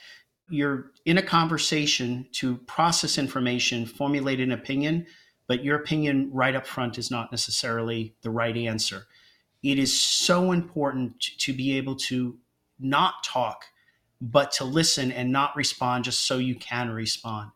You're 0.49 0.91
in 1.07 1.17
a 1.17 1.23
conversation 1.23 2.27
to 2.33 2.57
process 2.57 3.17
information, 3.17 3.87
formulate 3.87 4.41
an 4.41 4.51
opinion, 4.51 5.07
but 5.47 5.63
your 5.63 5.77
opinion 5.77 6.31
right 6.33 6.57
up 6.57 6.67
front 6.67 6.99
is 6.99 7.13
not 7.13 7.31
necessarily 7.31 8.17
the 8.23 8.31
right 8.31 8.57
answer. 8.57 9.07
It 9.63 9.79
is 9.79 10.01
so 10.01 10.51
important 10.51 11.21
to 11.39 11.53
be 11.53 11.77
able 11.77 11.95
to 11.97 12.37
not 12.81 13.25
talk, 13.25 13.65
but 14.21 14.53
to 14.53 14.65
listen 14.65 15.13
and 15.13 15.33
not 15.33 15.57
respond 15.57 16.05
just 16.05 16.27
so 16.27 16.39
you 16.39 16.55
can 16.55 16.91
respond. 16.91 17.51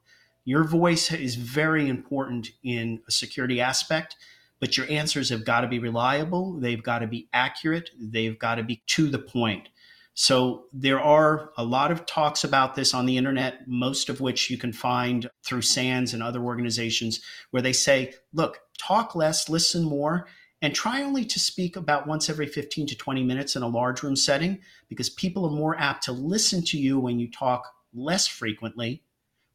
Your 0.44 0.64
voice 0.64 1.10
is 1.12 1.36
very 1.36 1.88
important 1.88 2.50
in 2.62 3.00
a 3.08 3.10
security 3.10 3.60
aspect 3.60 4.16
but 4.64 4.78
your 4.78 4.88
answers 4.88 5.28
have 5.28 5.44
got 5.44 5.60
to 5.60 5.68
be 5.68 5.78
reliable, 5.78 6.58
they've 6.58 6.82
got 6.82 7.00
to 7.00 7.06
be 7.06 7.28
accurate, 7.34 7.90
they've 8.00 8.38
got 8.38 8.54
to 8.54 8.62
be 8.62 8.82
to 8.86 9.10
the 9.10 9.18
point. 9.18 9.68
So 10.14 10.64
there 10.72 11.00
are 11.00 11.50
a 11.58 11.64
lot 11.64 11.90
of 11.90 12.06
talks 12.06 12.44
about 12.44 12.74
this 12.74 12.94
on 12.94 13.04
the 13.04 13.18
internet, 13.18 13.68
most 13.68 14.08
of 14.08 14.22
which 14.22 14.48
you 14.48 14.56
can 14.56 14.72
find 14.72 15.28
through 15.44 15.60
SANS 15.60 16.14
and 16.14 16.22
other 16.22 16.40
organizations, 16.40 17.20
where 17.50 17.62
they 17.62 17.74
say, 17.74 18.14
look, 18.32 18.58
talk 18.78 19.14
less, 19.14 19.50
listen 19.50 19.84
more, 19.84 20.28
and 20.64 20.74
try 20.74 21.02
only 21.02 21.26
to 21.26 21.38
speak 21.38 21.76
about 21.76 22.06
once 22.06 22.30
every 22.30 22.46
15 22.46 22.86
to 22.86 22.96
20 22.96 23.22
minutes 23.22 23.54
in 23.54 23.62
a 23.62 23.68
large 23.68 24.02
room 24.02 24.16
setting, 24.16 24.58
because 24.88 25.10
people 25.10 25.44
are 25.44 25.50
more 25.50 25.78
apt 25.78 26.02
to 26.04 26.12
listen 26.12 26.64
to 26.64 26.78
you 26.78 26.98
when 26.98 27.18
you 27.18 27.30
talk 27.30 27.70
less 27.92 28.26
frequently 28.26 29.02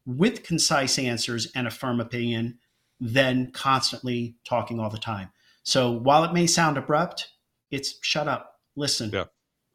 with 0.06 0.44
concise 0.44 1.00
answers 1.00 1.50
and 1.56 1.66
a 1.66 1.70
firm 1.70 1.98
opinion 1.98 2.60
than 3.00 3.50
constantly 3.50 4.36
talking 4.44 4.78
all 4.78 4.88
the 4.88 4.98
time. 4.98 5.30
So 5.64 5.90
while 5.90 6.22
it 6.22 6.32
may 6.32 6.46
sound 6.46 6.78
abrupt, 6.78 7.26
it's 7.72 7.96
shut 8.02 8.28
up, 8.28 8.60
listen, 8.76 9.10
yeah. 9.12 9.24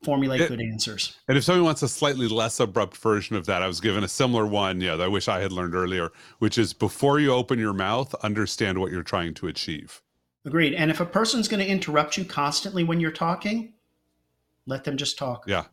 formulate 0.06 0.40
it, 0.40 0.48
good 0.48 0.62
answers. 0.62 1.18
And 1.28 1.38
if 1.38 1.44
someone 1.44 1.66
wants 1.66 1.82
a 1.82 1.90
slightly 1.90 2.30
less 2.30 2.62
abrupt 2.62 2.96
version 2.96 3.36
of 3.36 3.46
that, 3.48 3.62
I 3.62 3.68
was 3.68 3.82
given 3.82 4.06
a 4.06 4.08
similar 4.08 4.48
one, 4.48 4.80
yeah, 4.80 4.96
that 4.96 5.04
I 5.04 5.10
wish 5.10 5.28
I 5.28 5.42
had 5.42 5.52
learned 5.52 5.76
earlier, 5.76 6.14
which 6.40 6.58
is 6.58 6.72
before 6.72 7.20
you 7.20 7.34
open 7.34 7.60
your 7.60 7.74
mouth, 7.74 8.16
understand 8.24 8.80
what 8.80 8.90
you're 8.90 9.04
trying 9.04 9.34
to 9.34 9.48
achieve. 9.48 10.02
Agreed. 10.46 10.74
And 10.74 10.92
if 10.92 11.00
a 11.00 11.06
person's 11.06 11.48
going 11.48 11.60
to 11.60 11.70
interrupt 11.70 12.18
you 12.18 12.26
constantly 12.26 12.84
when 12.84 13.00
you're 13.00 13.12
talking, 13.12 13.74
let 14.68 14.84
them 14.84 14.98
just 14.98 15.18
talk. 15.18 15.46
Yeah. 15.48 15.66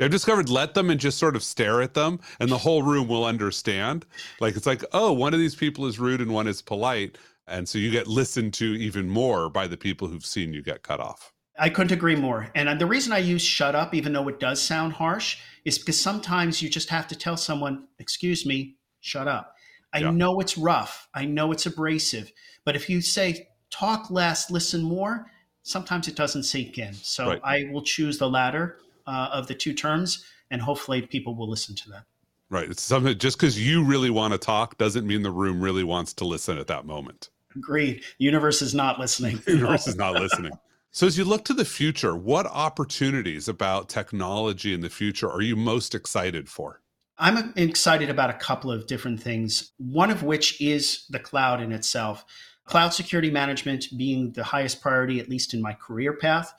I've 0.00 0.10
discovered 0.10 0.48
let 0.48 0.72
them 0.72 0.88
and 0.88 0.98
just 0.98 1.18
sort 1.18 1.36
of 1.36 1.42
stare 1.42 1.82
at 1.82 1.92
them, 1.92 2.20
and 2.38 2.48
the 2.48 2.56
whole 2.56 2.82
room 2.82 3.06
will 3.06 3.24
understand. 3.24 4.06
Like 4.40 4.56
it's 4.56 4.66
like, 4.66 4.82
oh, 4.92 5.12
one 5.12 5.34
of 5.34 5.40
these 5.40 5.54
people 5.54 5.84
is 5.84 5.98
rude 5.98 6.22
and 6.22 6.32
one 6.32 6.46
is 6.46 6.62
polite. 6.62 7.18
And 7.46 7.68
so 7.68 7.78
you 7.78 7.90
get 7.90 8.06
listened 8.06 8.54
to 8.54 8.64
even 8.64 9.10
more 9.10 9.50
by 9.50 9.66
the 9.66 9.76
people 9.76 10.08
who've 10.08 10.24
seen 10.24 10.54
you 10.54 10.62
get 10.62 10.82
cut 10.82 11.00
off. 11.00 11.32
I 11.58 11.68
couldn't 11.68 11.92
agree 11.92 12.16
more. 12.16 12.48
And 12.54 12.68
uh, 12.68 12.74
the 12.74 12.86
reason 12.86 13.12
I 13.12 13.18
use 13.18 13.42
shut 13.42 13.74
up, 13.74 13.92
even 13.94 14.14
though 14.14 14.28
it 14.28 14.40
does 14.40 14.62
sound 14.62 14.94
harsh, 14.94 15.38
is 15.66 15.78
because 15.78 16.00
sometimes 16.00 16.62
you 16.62 16.70
just 16.70 16.88
have 16.88 17.06
to 17.08 17.14
tell 17.14 17.36
someone, 17.36 17.88
excuse 17.98 18.46
me, 18.46 18.76
shut 19.00 19.28
up. 19.28 19.56
I 19.92 19.98
yeah. 19.98 20.10
know 20.10 20.40
it's 20.40 20.56
rough. 20.56 21.08
I 21.12 21.26
know 21.26 21.52
it's 21.52 21.66
abrasive. 21.66 22.32
But 22.64 22.76
if 22.76 22.88
you 22.88 23.02
say, 23.02 23.48
talk 23.70 24.10
less, 24.10 24.50
listen 24.50 24.82
more, 24.82 25.30
sometimes 25.62 26.08
it 26.08 26.16
doesn't 26.16 26.44
sink 26.44 26.78
in. 26.78 26.94
So 26.94 27.28
right. 27.28 27.40
I 27.42 27.68
will 27.72 27.82
choose 27.82 28.18
the 28.18 28.28
latter 28.28 28.78
uh, 29.06 29.30
of 29.32 29.46
the 29.46 29.54
two 29.54 29.72
terms, 29.72 30.24
and 30.50 30.60
hopefully 30.60 31.02
people 31.02 31.34
will 31.34 31.48
listen 31.48 31.74
to 31.76 31.90
that. 31.90 32.04
Right. 32.48 32.68
It's 32.68 32.82
something 32.82 33.16
just 33.16 33.38
because 33.38 33.64
you 33.64 33.84
really 33.84 34.10
want 34.10 34.32
to 34.32 34.38
talk 34.38 34.76
doesn't 34.76 35.06
mean 35.06 35.22
the 35.22 35.30
room 35.30 35.60
really 35.60 35.84
wants 35.84 36.12
to 36.14 36.24
listen 36.24 36.58
at 36.58 36.66
that 36.66 36.84
moment. 36.84 37.30
Agreed. 37.54 38.02
Universe 38.18 38.62
is 38.62 38.74
not 38.74 38.98
listening. 38.98 39.40
Universe 39.46 39.86
is 39.86 39.96
not 39.96 40.14
listening. 40.14 40.52
So, 40.92 41.06
as 41.06 41.16
you 41.16 41.24
look 41.24 41.44
to 41.44 41.54
the 41.54 41.64
future, 41.64 42.16
what 42.16 42.46
opportunities 42.46 43.48
about 43.48 43.88
technology 43.88 44.74
in 44.74 44.80
the 44.80 44.90
future 44.90 45.30
are 45.30 45.42
you 45.42 45.54
most 45.54 45.94
excited 45.94 46.48
for? 46.48 46.80
I'm 47.16 47.52
excited 47.54 48.08
about 48.08 48.30
a 48.30 48.34
couple 48.34 48.72
of 48.72 48.86
different 48.86 49.22
things, 49.22 49.72
one 49.76 50.10
of 50.10 50.22
which 50.22 50.60
is 50.60 51.04
the 51.10 51.18
cloud 51.18 51.60
in 51.60 51.70
itself. 51.70 52.24
Cloud 52.64 52.90
security 52.90 53.30
management 53.30 53.86
being 53.96 54.32
the 54.32 54.44
highest 54.44 54.80
priority, 54.80 55.18
at 55.18 55.28
least 55.28 55.54
in 55.54 55.62
my 55.62 55.72
career 55.72 56.12
path. 56.12 56.52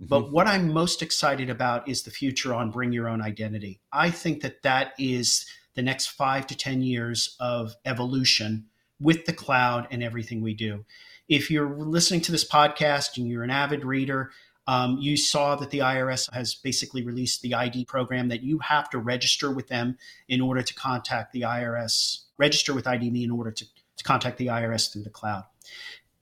Mm-hmm. 0.00 0.06
But 0.06 0.32
what 0.32 0.46
I'm 0.46 0.72
most 0.72 1.02
excited 1.02 1.50
about 1.50 1.88
is 1.88 2.02
the 2.02 2.10
future 2.10 2.54
on 2.54 2.70
bring 2.70 2.92
your 2.92 3.08
own 3.08 3.20
identity. 3.20 3.80
I 3.92 4.10
think 4.10 4.42
that 4.42 4.62
that 4.62 4.92
is 4.98 5.46
the 5.74 5.82
next 5.82 6.08
five 6.08 6.46
to 6.48 6.56
10 6.56 6.82
years 6.82 7.36
of 7.38 7.76
evolution 7.84 8.66
with 9.00 9.26
the 9.26 9.32
cloud 9.32 9.86
and 9.90 10.02
everything 10.02 10.40
we 10.40 10.54
do. 10.54 10.84
If 11.28 11.50
you're 11.50 11.68
listening 11.68 12.22
to 12.22 12.32
this 12.32 12.48
podcast 12.48 13.16
and 13.16 13.28
you're 13.28 13.44
an 13.44 13.50
avid 13.50 13.84
reader, 13.84 14.30
um, 14.66 14.98
you 14.98 15.16
saw 15.16 15.56
that 15.56 15.70
the 15.70 15.78
IRS 15.78 16.32
has 16.32 16.54
basically 16.54 17.02
released 17.02 17.40
the 17.42 17.54
ID 17.54 17.86
program 17.86 18.28
that 18.28 18.42
you 18.42 18.58
have 18.58 18.90
to 18.90 18.98
register 18.98 19.50
with 19.50 19.68
them 19.68 19.96
in 20.28 20.40
order 20.40 20.62
to 20.62 20.74
contact 20.74 21.32
the 21.32 21.42
IRS, 21.42 22.24
register 22.36 22.74
with 22.74 22.86
ID.me 22.86 23.24
in 23.24 23.30
order 23.30 23.50
to, 23.50 23.64
to 23.98 24.04
contact 24.04 24.38
the 24.38 24.46
IRS 24.46 24.92
through 24.92 25.02
the 25.02 25.10
cloud. 25.10 25.44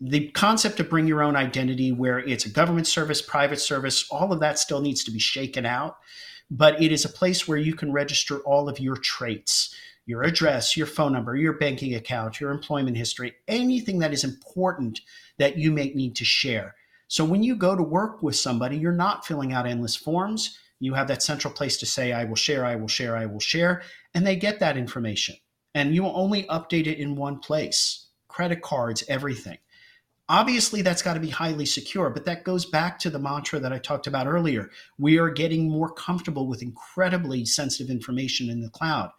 The 0.00 0.28
concept 0.30 0.80
of 0.80 0.90
bring 0.90 1.06
your 1.06 1.22
own 1.22 1.36
identity, 1.36 1.92
where 1.92 2.18
it's 2.18 2.44
a 2.44 2.50
government 2.50 2.86
service, 2.86 3.22
private 3.22 3.60
service, 3.60 4.06
all 4.10 4.32
of 4.32 4.40
that 4.40 4.58
still 4.58 4.80
needs 4.80 5.04
to 5.04 5.10
be 5.10 5.18
shaken 5.18 5.64
out. 5.64 5.96
But 6.50 6.82
it 6.82 6.92
is 6.92 7.04
a 7.04 7.08
place 7.08 7.48
where 7.48 7.58
you 7.58 7.74
can 7.74 7.92
register 7.92 8.38
all 8.40 8.68
of 8.68 8.78
your 8.78 8.96
traits 8.96 9.74
your 10.06 10.22
address, 10.22 10.76
your 10.76 10.86
phone 10.86 11.12
number, 11.12 11.34
your 11.34 11.52
banking 11.52 11.94
account, 11.94 12.40
your 12.40 12.52
employment 12.52 12.96
history, 12.96 13.34
anything 13.48 13.98
that 13.98 14.12
is 14.12 14.22
important 14.24 15.00
that 15.38 15.58
you 15.58 15.72
may 15.72 15.88
need 15.94 16.14
to 16.16 16.24
share. 16.24 16.76
So 17.08 17.24
when 17.24 17.42
you 17.42 17.56
go 17.56 17.76
to 17.76 17.82
work 17.82 18.22
with 18.22 18.36
somebody, 18.36 18.76
you're 18.76 18.92
not 18.92 19.26
filling 19.26 19.52
out 19.52 19.66
endless 19.66 19.96
forms. 19.96 20.58
You 20.78 20.94
have 20.94 21.08
that 21.08 21.22
central 21.22 21.52
place 21.52 21.76
to 21.78 21.86
say, 21.86 22.12
I 22.12 22.24
will 22.24 22.36
share, 22.36 22.64
I 22.64 22.76
will 22.76 22.88
share, 22.88 23.16
I 23.16 23.26
will 23.26 23.40
share, 23.40 23.82
and 24.14 24.26
they 24.26 24.36
get 24.36 24.60
that 24.60 24.76
information. 24.76 25.36
And 25.76 25.94
you 25.94 26.02
will 26.02 26.16
only 26.16 26.44
update 26.44 26.86
it 26.86 26.98
in 26.98 27.16
one 27.16 27.38
place 27.38 28.06
credit 28.28 28.62
cards, 28.62 29.04
everything. 29.08 29.58
Obviously, 30.26 30.80
that's 30.80 31.02
got 31.02 31.14
to 31.14 31.20
be 31.20 31.28
highly 31.28 31.66
secure, 31.66 32.08
but 32.08 32.24
that 32.24 32.44
goes 32.44 32.64
back 32.64 32.98
to 33.00 33.10
the 33.10 33.18
mantra 33.18 33.60
that 33.60 33.74
I 33.74 33.78
talked 33.78 34.06
about 34.06 34.26
earlier. 34.26 34.70
We 34.98 35.18
are 35.18 35.28
getting 35.28 35.70
more 35.70 35.92
comfortable 35.92 36.46
with 36.48 36.62
incredibly 36.62 37.44
sensitive 37.44 37.90
information 37.90 38.48
in 38.48 38.62
the 38.62 38.70
cloud. 38.70 39.10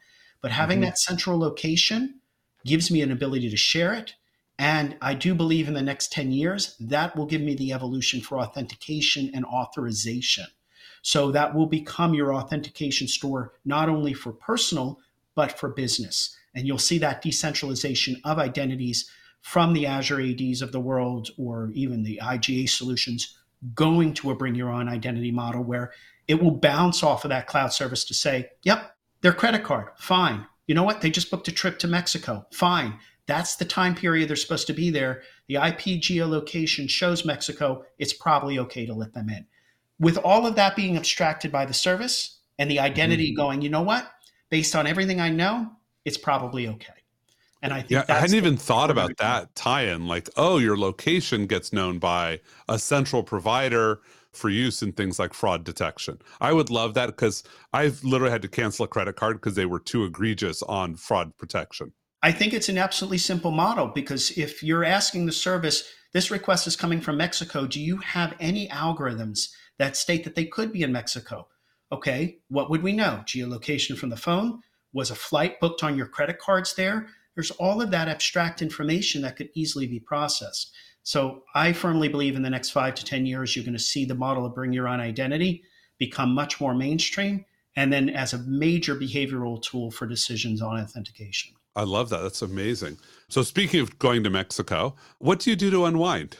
But 0.41 0.51
having 0.51 0.79
mm-hmm. 0.79 0.85
that 0.85 0.97
central 0.99 1.37
location 1.37 2.21
gives 2.65 2.89
me 2.89 3.01
an 3.01 3.11
ability 3.11 3.51
to 3.51 3.57
share 3.57 3.93
it. 3.93 4.15
And 4.57 4.97
I 4.99 5.13
do 5.13 5.35
believe 5.35 5.67
in 5.67 5.75
the 5.75 5.83
next 5.83 6.11
10 6.11 6.31
years, 6.31 6.75
that 6.79 7.15
will 7.15 7.27
give 7.27 7.41
me 7.41 7.53
the 7.53 7.71
evolution 7.71 8.19
for 8.19 8.39
authentication 8.39 9.29
and 9.31 9.45
authorization. 9.45 10.47
So 11.03 11.31
that 11.31 11.53
will 11.53 11.67
become 11.67 12.15
your 12.15 12.33
authentication 12.33 13.07
store, 13.07 13.53
not 13.63 13.89
only 13.89 14.13
for 14.13 14.31
personal, 14.33 14.99
but 15.37 15.57
for 15.57 15.69
business. 15.69 16.35
And 16.55 16.65
you'll 16.65 16.79
see 16.79 16.97
that 16.97 17.21
decentralization 17.21 18.19
of 18.25 18.39
identities 18.39 19.07
from 19.41 19.73
the 19.73 19.85
Azure 19.85 20.19
ADs 20.19 20.63
of 20.63 20.71
the 20.71 20.79
world 20.79 21.29
or 21.37 21.69
even 21.75 22.01
the 22.01 22.19
IGA 22.23 22.67
solutions 22.67 23.37
going 23.75 24.15
to 24.15 24.31
a 24.31 24.35
bring 24.35 24.55
your 24.55 24.71
own 24.71 24.89
identity 24.89 25.31
model 25.31 25.63
where 25.63 25.93
it 26.27 26.41
will 26.41 26.51
bounce 26.51 27.03
off 27.03 27.23
of 27.23 27.29
that 27.29 27.45
cloud 27.45 27.71
service 27.71 28.03
to 28.05 28.15
say, 28.15 28.49
yep, 28.63 28.95
their 29.21 29.31
credit 29.31 29.63
card, 29.63 29.89
fine. 29.97 30.47
You 30.65 30.73
know 30.73 30.83
what? 30.83 31.01
They 31.01 31.11
just 31.11 31.29
booked 31.29 31.47
a 31.47 31.51
trip 31.51 31.77
to 31.79 31.87
Mexico, 31.87 32.47
fine. 32.51 32.97
That's 33.27 33.57
the 33.57 33.65
time 33.65 33.93
period 33.93 34.27
they're 34.27 34.35
supposed 34.35 34.67
to 34.67 34.73
be 34.73 34.89
there. 34.89 35.21
The 35.47 35.55
IP 35.55 36.01
geolocation 36.01 36.89
shows 36.89 37.25
Mexico. 37.25 37.85
It's 37.99 38.13
probably 38.13 38.57
okay 38.59 38.87
to 38.87 38.93
let 38.93 39.13
them 39.13 39.29
in. 39.29 39.45
With 39.99 40.17
all 40.17 40.47
of 40.47 40.55
that 40.55 40.75
being 40.75 40.97
abstracted 40.97 41.51
by 41.51 41.65
the 41.65 41.73
service 41.73 42.39
and 42.57 42.71
the 42.71 42.79
identity 42.79 43.29
mm-hmm. 43.29 43.41
going, 43.41 43.61
you 43.61 43.69
know 43.69 43.83
what? 43.83 44.11
Based 44.49 44.75
on 44.75 44.87
everything 44.87 45.19
I 45.19 45.29
know, 45.29 45.69
it's 46.05 46.17
probably 46.17 46.67
okay. 46.67 46.93
And 47.61 47.73
I 47.73 47.79
think 47.79 47.91
yeah, 47.91 48.05
I 48.07 48.19
hadn't 48.19 48.35
even 48.35 48.55
thought 48.55 48.91
about 48.91 49.17
that 49.17 49.55
tie-in. 49.55 50.07
Like, 50.07 50.29
oh, 50.37 50.57
your 50.57 50.77
location 50.77 51.47
gets 51.47 51.73
known 51.73 51.97
by 51.97 52.39
a 52.69 52.77
central 52.77 53.23
provider 53.23 53.99
for 54.31 54.49
use 54.49 54.83
in 54.83 54.91
things 54.91 55.17
like 55.17 55.33
fraud 55.33 55.63
detection. 55.63 56.19
I 56.39 56.53
would 56.53 56.69
love 56.69 56.93
that 56.93 57.07
because 57.07 57.43
I've 57.73 58.03
literally 58.03 58.31
had 58.31 58.43
to 58.43 58.47
cancel 58.47 58.85
a 58.85 58.87
credit 58.87 59.15
card 59.15 59.37
because 59.37 59.55
they 59.55 59.65
were 59.65 59.79
too 59.79 60.05
egregious 60.05 60.61
on 60.63 60.95
fraud 60.95 61.35
protection. 61.37 61.93
I 62.21 62.31
think 62.31 62.53
it's 62.53 62.69
an 62.69 62.77
absolutely 62.77 63.17
simple 63.17 63.51
model 63.51 63.87
because 63.87 64.37
if 64.37 64.61
you're 64.61 64.83
asking 64.83 65.25
the 65.25 65.31
service, 65.31 65.83
this 66.13 66.31
request 66.31 66.67
is 66.67 66.75
coming 66.75 67.01
from 67.01 67.17
Mexico, 67.17 67.65
do 67.65 67.81
you 67.81 67.97
have 67.97 68.35
any 68.39 68.67
algorithms 68.69 69.49
that 69.79 69.97
state 69.97 70.23
that 70.23 70.35
they 70.35 70.45
could 70.45 70.71
be 70.71 70.83
in 70.83 70.91
Mexico? 70.91 71.47
Okay, 71.91 72.39
what 72.49 72.69
would 72.69 72.83
we 72.83 72.93
know? 72.93 73.23
Geolocation 73.25 73.97
from 73.97 74.09
the 74.09 74.17
phone? 74.17 74.61
Was 74.93 75.11
a 75.11 75.15
flight 75.15 75.59
booked 75.59 75.83
on 75.83 75.97
your 75.97 76.07
credit 76.07 76.39
cards 76.39 76.75
there? 76.75 77.07
There's 77.35 77.51
all 77.51 77.81
of 77.81 77.91
that 77.91 78.07
abstract 78.07 78.61
information 78.61 79.21
that 79.21 79.35
could 79.35 79.49
easily 79.53 79.87
be 79.87 79.99
processed. 79.99 80.73
So 81.03 81.43
I 81.55 81.71
firmly 81.71 82.09
believe 82.09 82.35
in 82.35 82.41
the 82.41 82.49
next 82.49 82.71
five 82.71 82.95
to 82.95 83.05
10 83.05 83.25
years, 83.25 83.55
you're 83.55 83.63
going 83.63 83.77
to 83.77 83.79
see 83.79 84.05
the 84.05 84.15
model 84.15 84.45
of 84.45 84.55
bring 84.55 84.73
your 84.73 84.87
own 84.87 84.99
identity 84.99 85.63
become 85.97 86.33
much 86.33 86.59
more 86.59 86.75
mainstream 86.75 87.45
and 87.75 87.93
then 87.93 88.09
as 88.09 88.33
a 88.33 88.39
major 88.39 88.95
behavioral 88.95 89.61
tool 89.61 89.91
for 89.91 90.05
decisions 90.07 90.61
on 90.61 90.79
authentication. 90.79 91.53
I 91.75 91.83
love 91.83 92.09
that. 92.09 92.21
That's 92.21 92.41
amazing. 92.41 92.97
So, 93.29 93.43
speaking 93.43 93.79
of 93.81 93.99
going 93.99 94.23
to 94.23 94.31
Mexico, 94.31 94.95
what 95.19 95.39
do 95.39 95.51
you 95.51 95.55
do 95.55 95.69
to 95.69 95.85
unwind? 95.85 96.37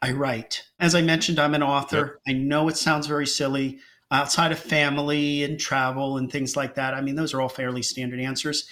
I 0.00 0.12
write. 0.12 0.64
As 0.80 0.94
I 0.94 1.02
mentioned, 1.02 1.38
I'm 1.38 1.54
an 1.54 1.62
author. 1.62 2.20
Yep. 2.26 2.36
I 2.36 2.38
know 2.38 2.68
it 2.68 2.78
sounds 2.78 3.06
very 3.06 3.26
silly. 3.26 3.78
Outside 4.12 4.52
of 4.52 4.58
family 4.58 5.42
and 5.42 5.58
travel 5.58 6.18
and 6.18 6.30
things 6.30 6.54
like 6.54 6.74
that, 6.74 6.94
I 6.94 7.00
mean, 7.00 7.16
those 7.16 7.32
are 7.34 7.40
all 7.40 7.48
fairly 7.48 7.82
standard 7.82 8.20
answers. 8.20 8.68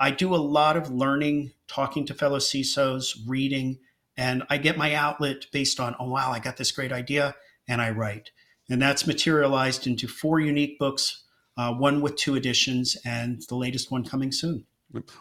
I 0.00 0.10
do 0.10 0.34
a 0.34 0.36
lot 0.36 0.76
of 0.76 0.90
learning, 0.90 1.52
talking 1.68 2.04
to 2.06 2.14
fellow 2.14 2.38
CISOs, 2.38 3.16
reading, 3.26 3.78
and 4.16 4.42
I 4.50 4.58
get 4.58 4.76
my 4.76 4.94
outlet 4.94 5.46
based 5.52 5.78
on, 5.78 5.94
oh, 6.00 6.10
wow, 6.10 6.32
I 6.32 6.40
got 6.40 6.56
this 6.56 6.72
great 6.72 6.90
idea, 6.90 7.36
and 7.68 7.80
I 7.80 7.90
write. 7.90 8.32
And 8.68 8.82
that's 8.82 9.06
materialized 9.06 9.86
into 9.86 10.08
four 10.08 10.40
unique 10.40 10.78
books, 10.78 11.24
uh, 11.56 11.72
one 11.72 12.00
with 12.00 12.16
two 12.16 12.34
editions, 12.34 12.96
and 13.04 13.42
the 13.48 13.56
latest 13.56 13.90
one 13.90 14.04
coming 14.04 14.32
soon. 14.32 14.66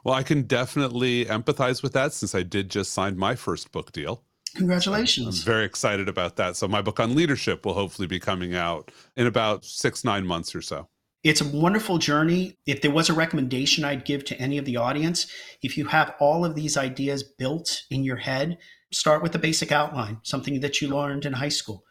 Well, 0.03 0.15
I 0.15 0.23
can 0.23 0.43
definitely 0.43 1.25
empathize 1.25 1.83
with 1.83 1.93
that 1.93 2.13
since 2.13 2.33
I 2.33 2.41
did 2.41 2.69
just 2.69 2.91
sign 2.91 3.17
my 3.17 3.35
first 3.35 3.71
book 3.71 3.91
deal. 3.91 4.23
Congratulations. 4.55 5.39
I'm 5.39 5.45
very 5.45 5.65
excited 5.65 6.09
about 6.09 6.35
that. 6.37 6.55
So, 6.55 6.67
my 6.67 6.81
book 6.81 6.99
on 6.99 7.15
leadership 7.15 7.65
will 7.65 7.73
hopefully 7.73 8.07
be 8.07 8.19
coming 8.19 8.55
out 8.55 8.91
in 9.15 9.27
about 9.27 9.65
six, 9.65 10.03
nine 10.03 10.25
months 10.25 10.55
or 10.55 10.61
so. 10.61 10.87
It's 11.23 11.41
a 11.41 11.47
wonderful 11.47 11.97
journey. 11.97 12.57
If 12.65 12.81
there 12.81 12.91
was 12.91 13.09
a 13.09 13.13
recommendation 13.13 13.83
I'd 13.83 14.05
give 14.05 14.23
to 14.25 14.39
any 14.39 14.57
of 14.57 14.65
the 14.65 14.77
audience, 14.77 15.27
if 15.61 15.77
you 15.77 15.85
have 15.85 16.15
all 16.19 16.45
of 16.45 16.55
these 16.55 16.77
ideas 16.77 17.23
built 17.23 17.83
in 17.89 18.05
your 18.05 18.15
head, 18.15 18.57
Start 18.91 19.21
with 19.21 19.33
the 19.33 19.39
basic 19.39 19.71
outline, 19.71 20.19
something 20.23 20.61
that 20.61 20.81
you 20.81 20.87
learned 20.87 21.25
in 21.25 21.33
high 21.33 21.49
school. 21.49 21.85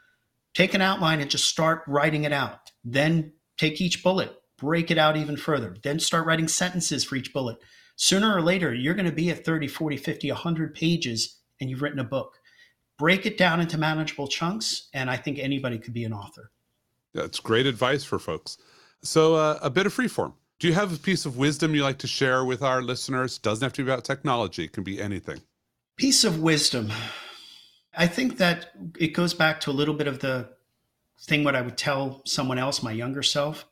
Take 0.52 0.74
an 0.74 0.82
outline 0.82 1.20
and 1.20 1.30
just 1.30 1.48
start 1.48 1.84
writing 1.86 2.24
it 2.24 2.32
out. 2.32 2.72
Then 2.84 3.34
take 3.56 3.80
each 3.80 4.02
bullet, 4.02 4.32
break 4.56 4.90
it 4.90 4.98
out 4.98 5.16
even 5.16 5.36
further. 5.36 5.76
Then 5.82 6.00
start 6.00 6.26
writing 6.26 6.48
sentences 6.48 7.04
for 7.04 7.14
each 7.14 7.32
bullet. 7.32 7.58
Sooner 7.94 8.34
or 8.34 8.42
later, 8.42 8.74
you're 8.74 8.94
going 8.94 9.06
to 9.06 9.12
be 9.12 9.30
at 9.30 9.44
30, 9.44 9.68
40, 9.68 9.96
50, 9.96 10.30
100 10.30 10.74
pages 10.74 11.38
and 11.60 11.70
you've 11.70 11.82
written 11.82 12.00
a 12.00 12.04
book. 12.04 12.37
Break 12.98 13.26
it 13.26 13.38
down 13.38 13.60
into 13.60 13.78
manageable 13.78 14.26
chunks, 14.26 14.88
and 14.92 15.08
I 15.08 15.16
think 15.16 15.38
anybody 15.38 15.78
could 15.78 15.94
be 15.94 16.04
an 16.04 16.12
author. 16.12 16.50
That's 17.14 17.40
great 17.40 17.66
advice 17.66 18.04
for 18.04 18.18
folks. 18.18 18.58
So, 19.02 19.36
uh, 19.36 19.58
a 19.62 19.70
bit 19.70 19.86
of 19.86 19.94
freeform. 19.94 20.34
Do 20.58 20.66
you 20.66 20.74
have 20.74 20.92
a 20.92 20.98
piece 20.98 21.24
of 21.24 21.36
wisdom 21.36 21.74
you 21.74 21.84
like 21.84 21.98
to 21.98 22.08
share 22.08 22.44
with 22.44 22.62
our 22.62 22.82
listeners? 22.82 23.38
Doesn't 23.38 23.64
have 23.64 23.72
to 23.74 23.84
be 23.84 23.90
about 23.90 24.04
technology, 24.04 24.64
it 24.64 24.72
can 24.72 24.82
be 24.82 25.00
anything. 25.00 25.40
Piece 25.96 26.24
of 26.24 26.40
wisdom. 26.40 26.90
I 27.96 28.06
think 28.06 28.38
that 28.38 28.72
it 28.98 29.08
goes 29.08 29.34
back 29.34 29.60
to 29.62 29.70
a 29.70 29.72
little 29.72 29.94
bit 29.94 30.08
of 30.08 30.18
the 30.18 30.48
thing 31.20 31.44
what 31.44 31.56
I 31.56 31.62
would 31.62 31.76
tell 31.76 32.22
someone 32.24 32.58
else, 32.58 32.82
my 32.82 32.92
younger 32.92 33.22
self. 33.22 33.66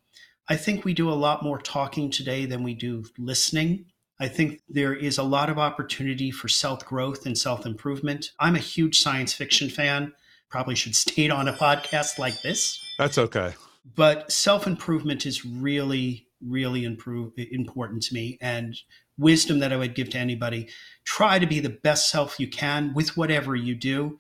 I 0.49 0.57
think 0.57 0.85
we 0.85 0.95
do 0.95 1.11
a 1.11 1.15
lot 1.15 1.43
more 1.43 1.59
talking 1.59 2.11
today 2.11 2.47
than 2.47 2.63
we 2.63 2.75
do 2.75 3.05
listening. 3.19 3.87
I 4.19 4.29
think 4.29 4.63
there 4.69 4.95
is 4.95 5.19
a 5.19 5.23
lot 5.23 5.51
of 5.51 5.59
opportunity 5.59 6.31
for 6.31 6.49
self 6.49 6.85
growth 6.85 7.27
and 7.27 7.37
self 7.37 7.67
improvement. 7.67 8.33
I'm 8.41 8.57
a 8.57 8.61
huge 8.61 9.01
science 9.01 9.33
fiction 9.33 9.69
fan. 9.69 10.13
Probably 10.49 10.75
should 10.75 10.97
stay 11.07 11.29
on 11.29 11.49
a 11.49 11.53
podcast 11.53 12.19
like 12.19 12.41
this. 12.43 12.81
That's 12.99 13.19
okay. 13.19 13.55
But 13.95 14.33
self 14.33 14.67
improvement 14.67 15.27
is 15.27 15.45
really, 15.45 16.27
really 16.41 16.85
improve, 16.85 17.33
important 17.37 18.03
to 18.05 18.15
me. 18.15 18.39
And 18.41 18.77
wisdom 19.19 19.59
that 19.61 19.73
I 19.73 19.77
would 19.77 19.95
give 19.95 20.11
to 20.11 20.19
anybody 20.19 20.69
try 21.05 21.39
to 21.39 21.47
be 21.47 21.61
the 21.61 21.71
best 21.71 22.11
self 22.11 22.39
you 22.39 22.49
can 22.49 22.93
with 22.95 23.17
whatever 23.17 23.55
you 23.55 23.75
do. 23.75 24.19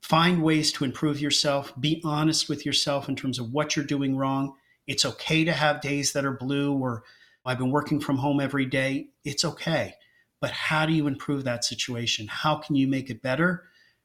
Find 0.00 0.42
ways 0.42 0.72
to 0.72 0.84
improve 0.84 1.20
yourself. 1.20 1.72
Be 1.80 2.00
honest 2.04 2.48
with 2.48 2.66
yourself 2.66 3.08
in 3.08 3.14
terms 3.14 3.38
of 3.38 3.52
what 3.52 3.76
you're 3.76 3.84
doing 3.84 4.16
wrong. 4.16 4.54
It's 4.86 5.04
okay 5.04 5.44
to 5.44 5.52
have 5.52 5.80
days 5.80 6.12
that 6.12 6.24
are 6.24 6.32
blue 6.32 6.76
or 6.76 7.04
I've 7.44 7.58
been 7.58 7.70
working 7.70 8.00
from 8.00 8.18
home 8.18 8.40
every 8.40 8.66
day. 8.66 9.08
It's 9.24 9.44
okay. 9.44 9.94
But 10.40 10.50
how 10.50 10.86
do 10.86 10.92
you 10.92 11.06
improve 11.06 11.44
that 11.44 11.64
situation? 11.64 12.26
How 12.28 12.56
can 12.56 12.74
you 12.74 12.86
make 12.88 13.10
it 13.10 13.22
better 13.22 13.64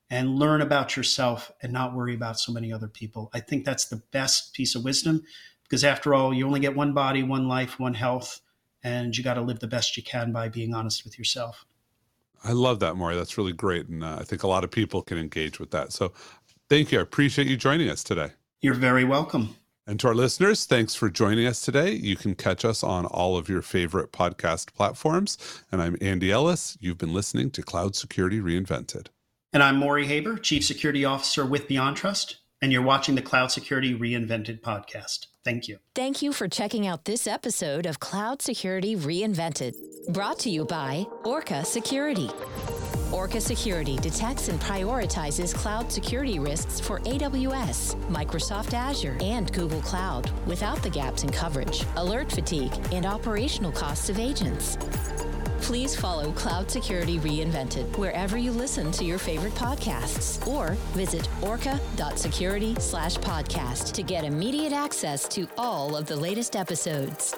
and 0.10 0.38
learn 0.38 0.62
about 0.62 0.95
yourself 0.95 1.52
and 1.62 1.73
not 1.73 1.95
worry 1.95 2.15
about 2.15 2.39
so 2.39 2.52
many 2.52 2.71
other 2.71 2.88
people? 2.88 3.30
I 3.34 3.39
think 3.39 3.65
that's 3.65 3.86
the 3.86 4.04
best 4.12 4.54
piece 4.54 4.76
of 4.76 4.84
wisdom 4.84 5.23
because, 5.63 5.84
after 5.84 6.13
all, 6.13 6.34
you 6.34 6.45
only 6.45 6.60
get 6.60 6.76
one 6.76 6.93
body, 6.93 7.23
one 7.23 7.47
life, 7.47 7.80
one 7.80 7.95
health, 7.95 8.41
and 8.84 9.17
you 9.17 9.23
got 9.23 9.34
to 9.34 9.41
live 9.41 9.60
the 9.60 9.67
best 9.67 9.97
you 9.97 10.04
can 10.04 10.32
by 10.32 10.47
being 10.47 10.73
honest 10.73 11.04
with 11.04 11.17
yourself. 11.17 11.65
I 12.43 12.52
love 12.52 12.80
that, 12.80 12.95
Morey. 12.95 13.15
That's 13.15 13.38
really 13.38 13.54
great. 13.54 13.88
And 13.88 14.04
uh, 14.04 14.17
I 14.19 14.23
think 14.23 14.43
a 14.43 14.47
lot 14.47 14.63
of 14.63 14.71
people 14.71 15.02
can 15.02 15.17
engage 15.17 15.60
with 15.60 15.71
that. 15.71 15.91
So 15.91 16.13
thank 16.69 16.91
you. 16.91 17.00
I 17.00 17.02
appreciate 17.02 17.47
you 17.47 17.58
joining 17.58 17.89
us 17.89 18.04
today. 18.04 18.32
You're 18.62 18.76
very 18.76 19.04
welcome. 19.04 19.56
And 19.88 19.97
to 20.02 20.10
our 20.10 20.15
listeners, 20.15 20.65
thanks 20.65 20.95
for 20.95 21.10
joining 21.10 21.47
us 21.47 21.62
today. 21.62 21.91
You 21.91 22.17
can 22.17 22.36
catch 22.36 22.65
us 22.65 22.84
on 22.84 23.06
all 23.06 23.38
of 23.38 23.47
your 23.47 23.62
favorite 23.62 24.12
podcast 24.12 24.73
platforms. 24.73 25.38
And 25.71 25.82
I'm 25.82 25.95
Andy 26.02 26.30
Ellis. 26.30 26.78
You've 26.82 26.97
been 26.97 27.13
listening 27.13 27.52
to 27.52 27.62
Cloud 27.62 27.95
Security 27.95 28.41
Reinvented. 28.41 29.08
And 29.54 29.63
I'm 29.63 29.78
Morey 29.78 30.06
Haber, 30.06 30.36
Chief 30.38 30.65
Security 30.65 31.06
Officer 31.06 31.45
with 31.45 31.69
BeyondTrust. 31.69 32.36
And 32.62 32.73
you're 32.73 32.82
watching 32.82 33.15
the 33.15 33.21
Cloud 33.21 33.50
Security 33.50 33.95
Reinvented 33.95 34.60
podcast. 34.60 35.28
Thank 35.45 35.69
you. 35.69 35.78
Thank 35.95 36.21
you 36.21 36.34
for 36.34 36.50
checking 36.50 36.86
out 36.86 37.06
this 37.06 37.26
episode 37.26 37.86
of 37.86 38.02
Cloud 38.02 38.41
Security 38.41 38.93
Reinvented, 38.93 39.73
brought 40.10 40.39
to 40.39 40.50
you 40.50 40.65
by 40.65 41.06
Orca 41.23 41.63
Security. 41.63 42.30
Orca 43.12 43.39
Security 43.39 43.96
detects 43.98 44.50
and 44.50 44.60
prioritizes 44.60 45.56
cloud 45.56 45.91
security 45.91 46.39
risks 46.39 46.80
for 46.80 47.00
AWS, 47.02 47.96
Microsoft 48.08 48.74
Azure, 48.74 49.17
and 49.22 49.52
Google 49.54 49.82
Cloud 49.82 50.30
without 50.46 50.82
the 50.84 50.89
gaps 50.89 51.24
in 51.24 51.30
coverage, 51.30 51.86
alert 51.96 52.32
fatigue, 52.32 52.74
and 52.91 53.06
operational 53.06 53.72
costs 53.72 54.10
of 54.10 54.20
agents. 54.20 54.78
Please 55.62 55.96
follow 55.96 56.32
Cloud 56.34 56.70
Security 56.70 57.17
Reinvented 57.20 57.98
wherever 57.98 58.38
you 58.38 58.52
listen 58.52 58.91
to 58.93 59.04
your 59.04 59.17
favorite 59.17 59.56
podcasts 59.56 60.46
or 60.48 60.72
visit 60.93 61.28
orca.security 61.41 62.76
slash 62.80 63.17
podcast 63.17 63.93
to 63.93 64.04
get 64.04 64.24
immediate 64.24 64.74
access 64.74 65.28
to 65.30 65.48
all 65.58 65.96
of 65.96 66.06
the 66.06 66.15
latest 66.15 66.56
episodes. 66.56 67.36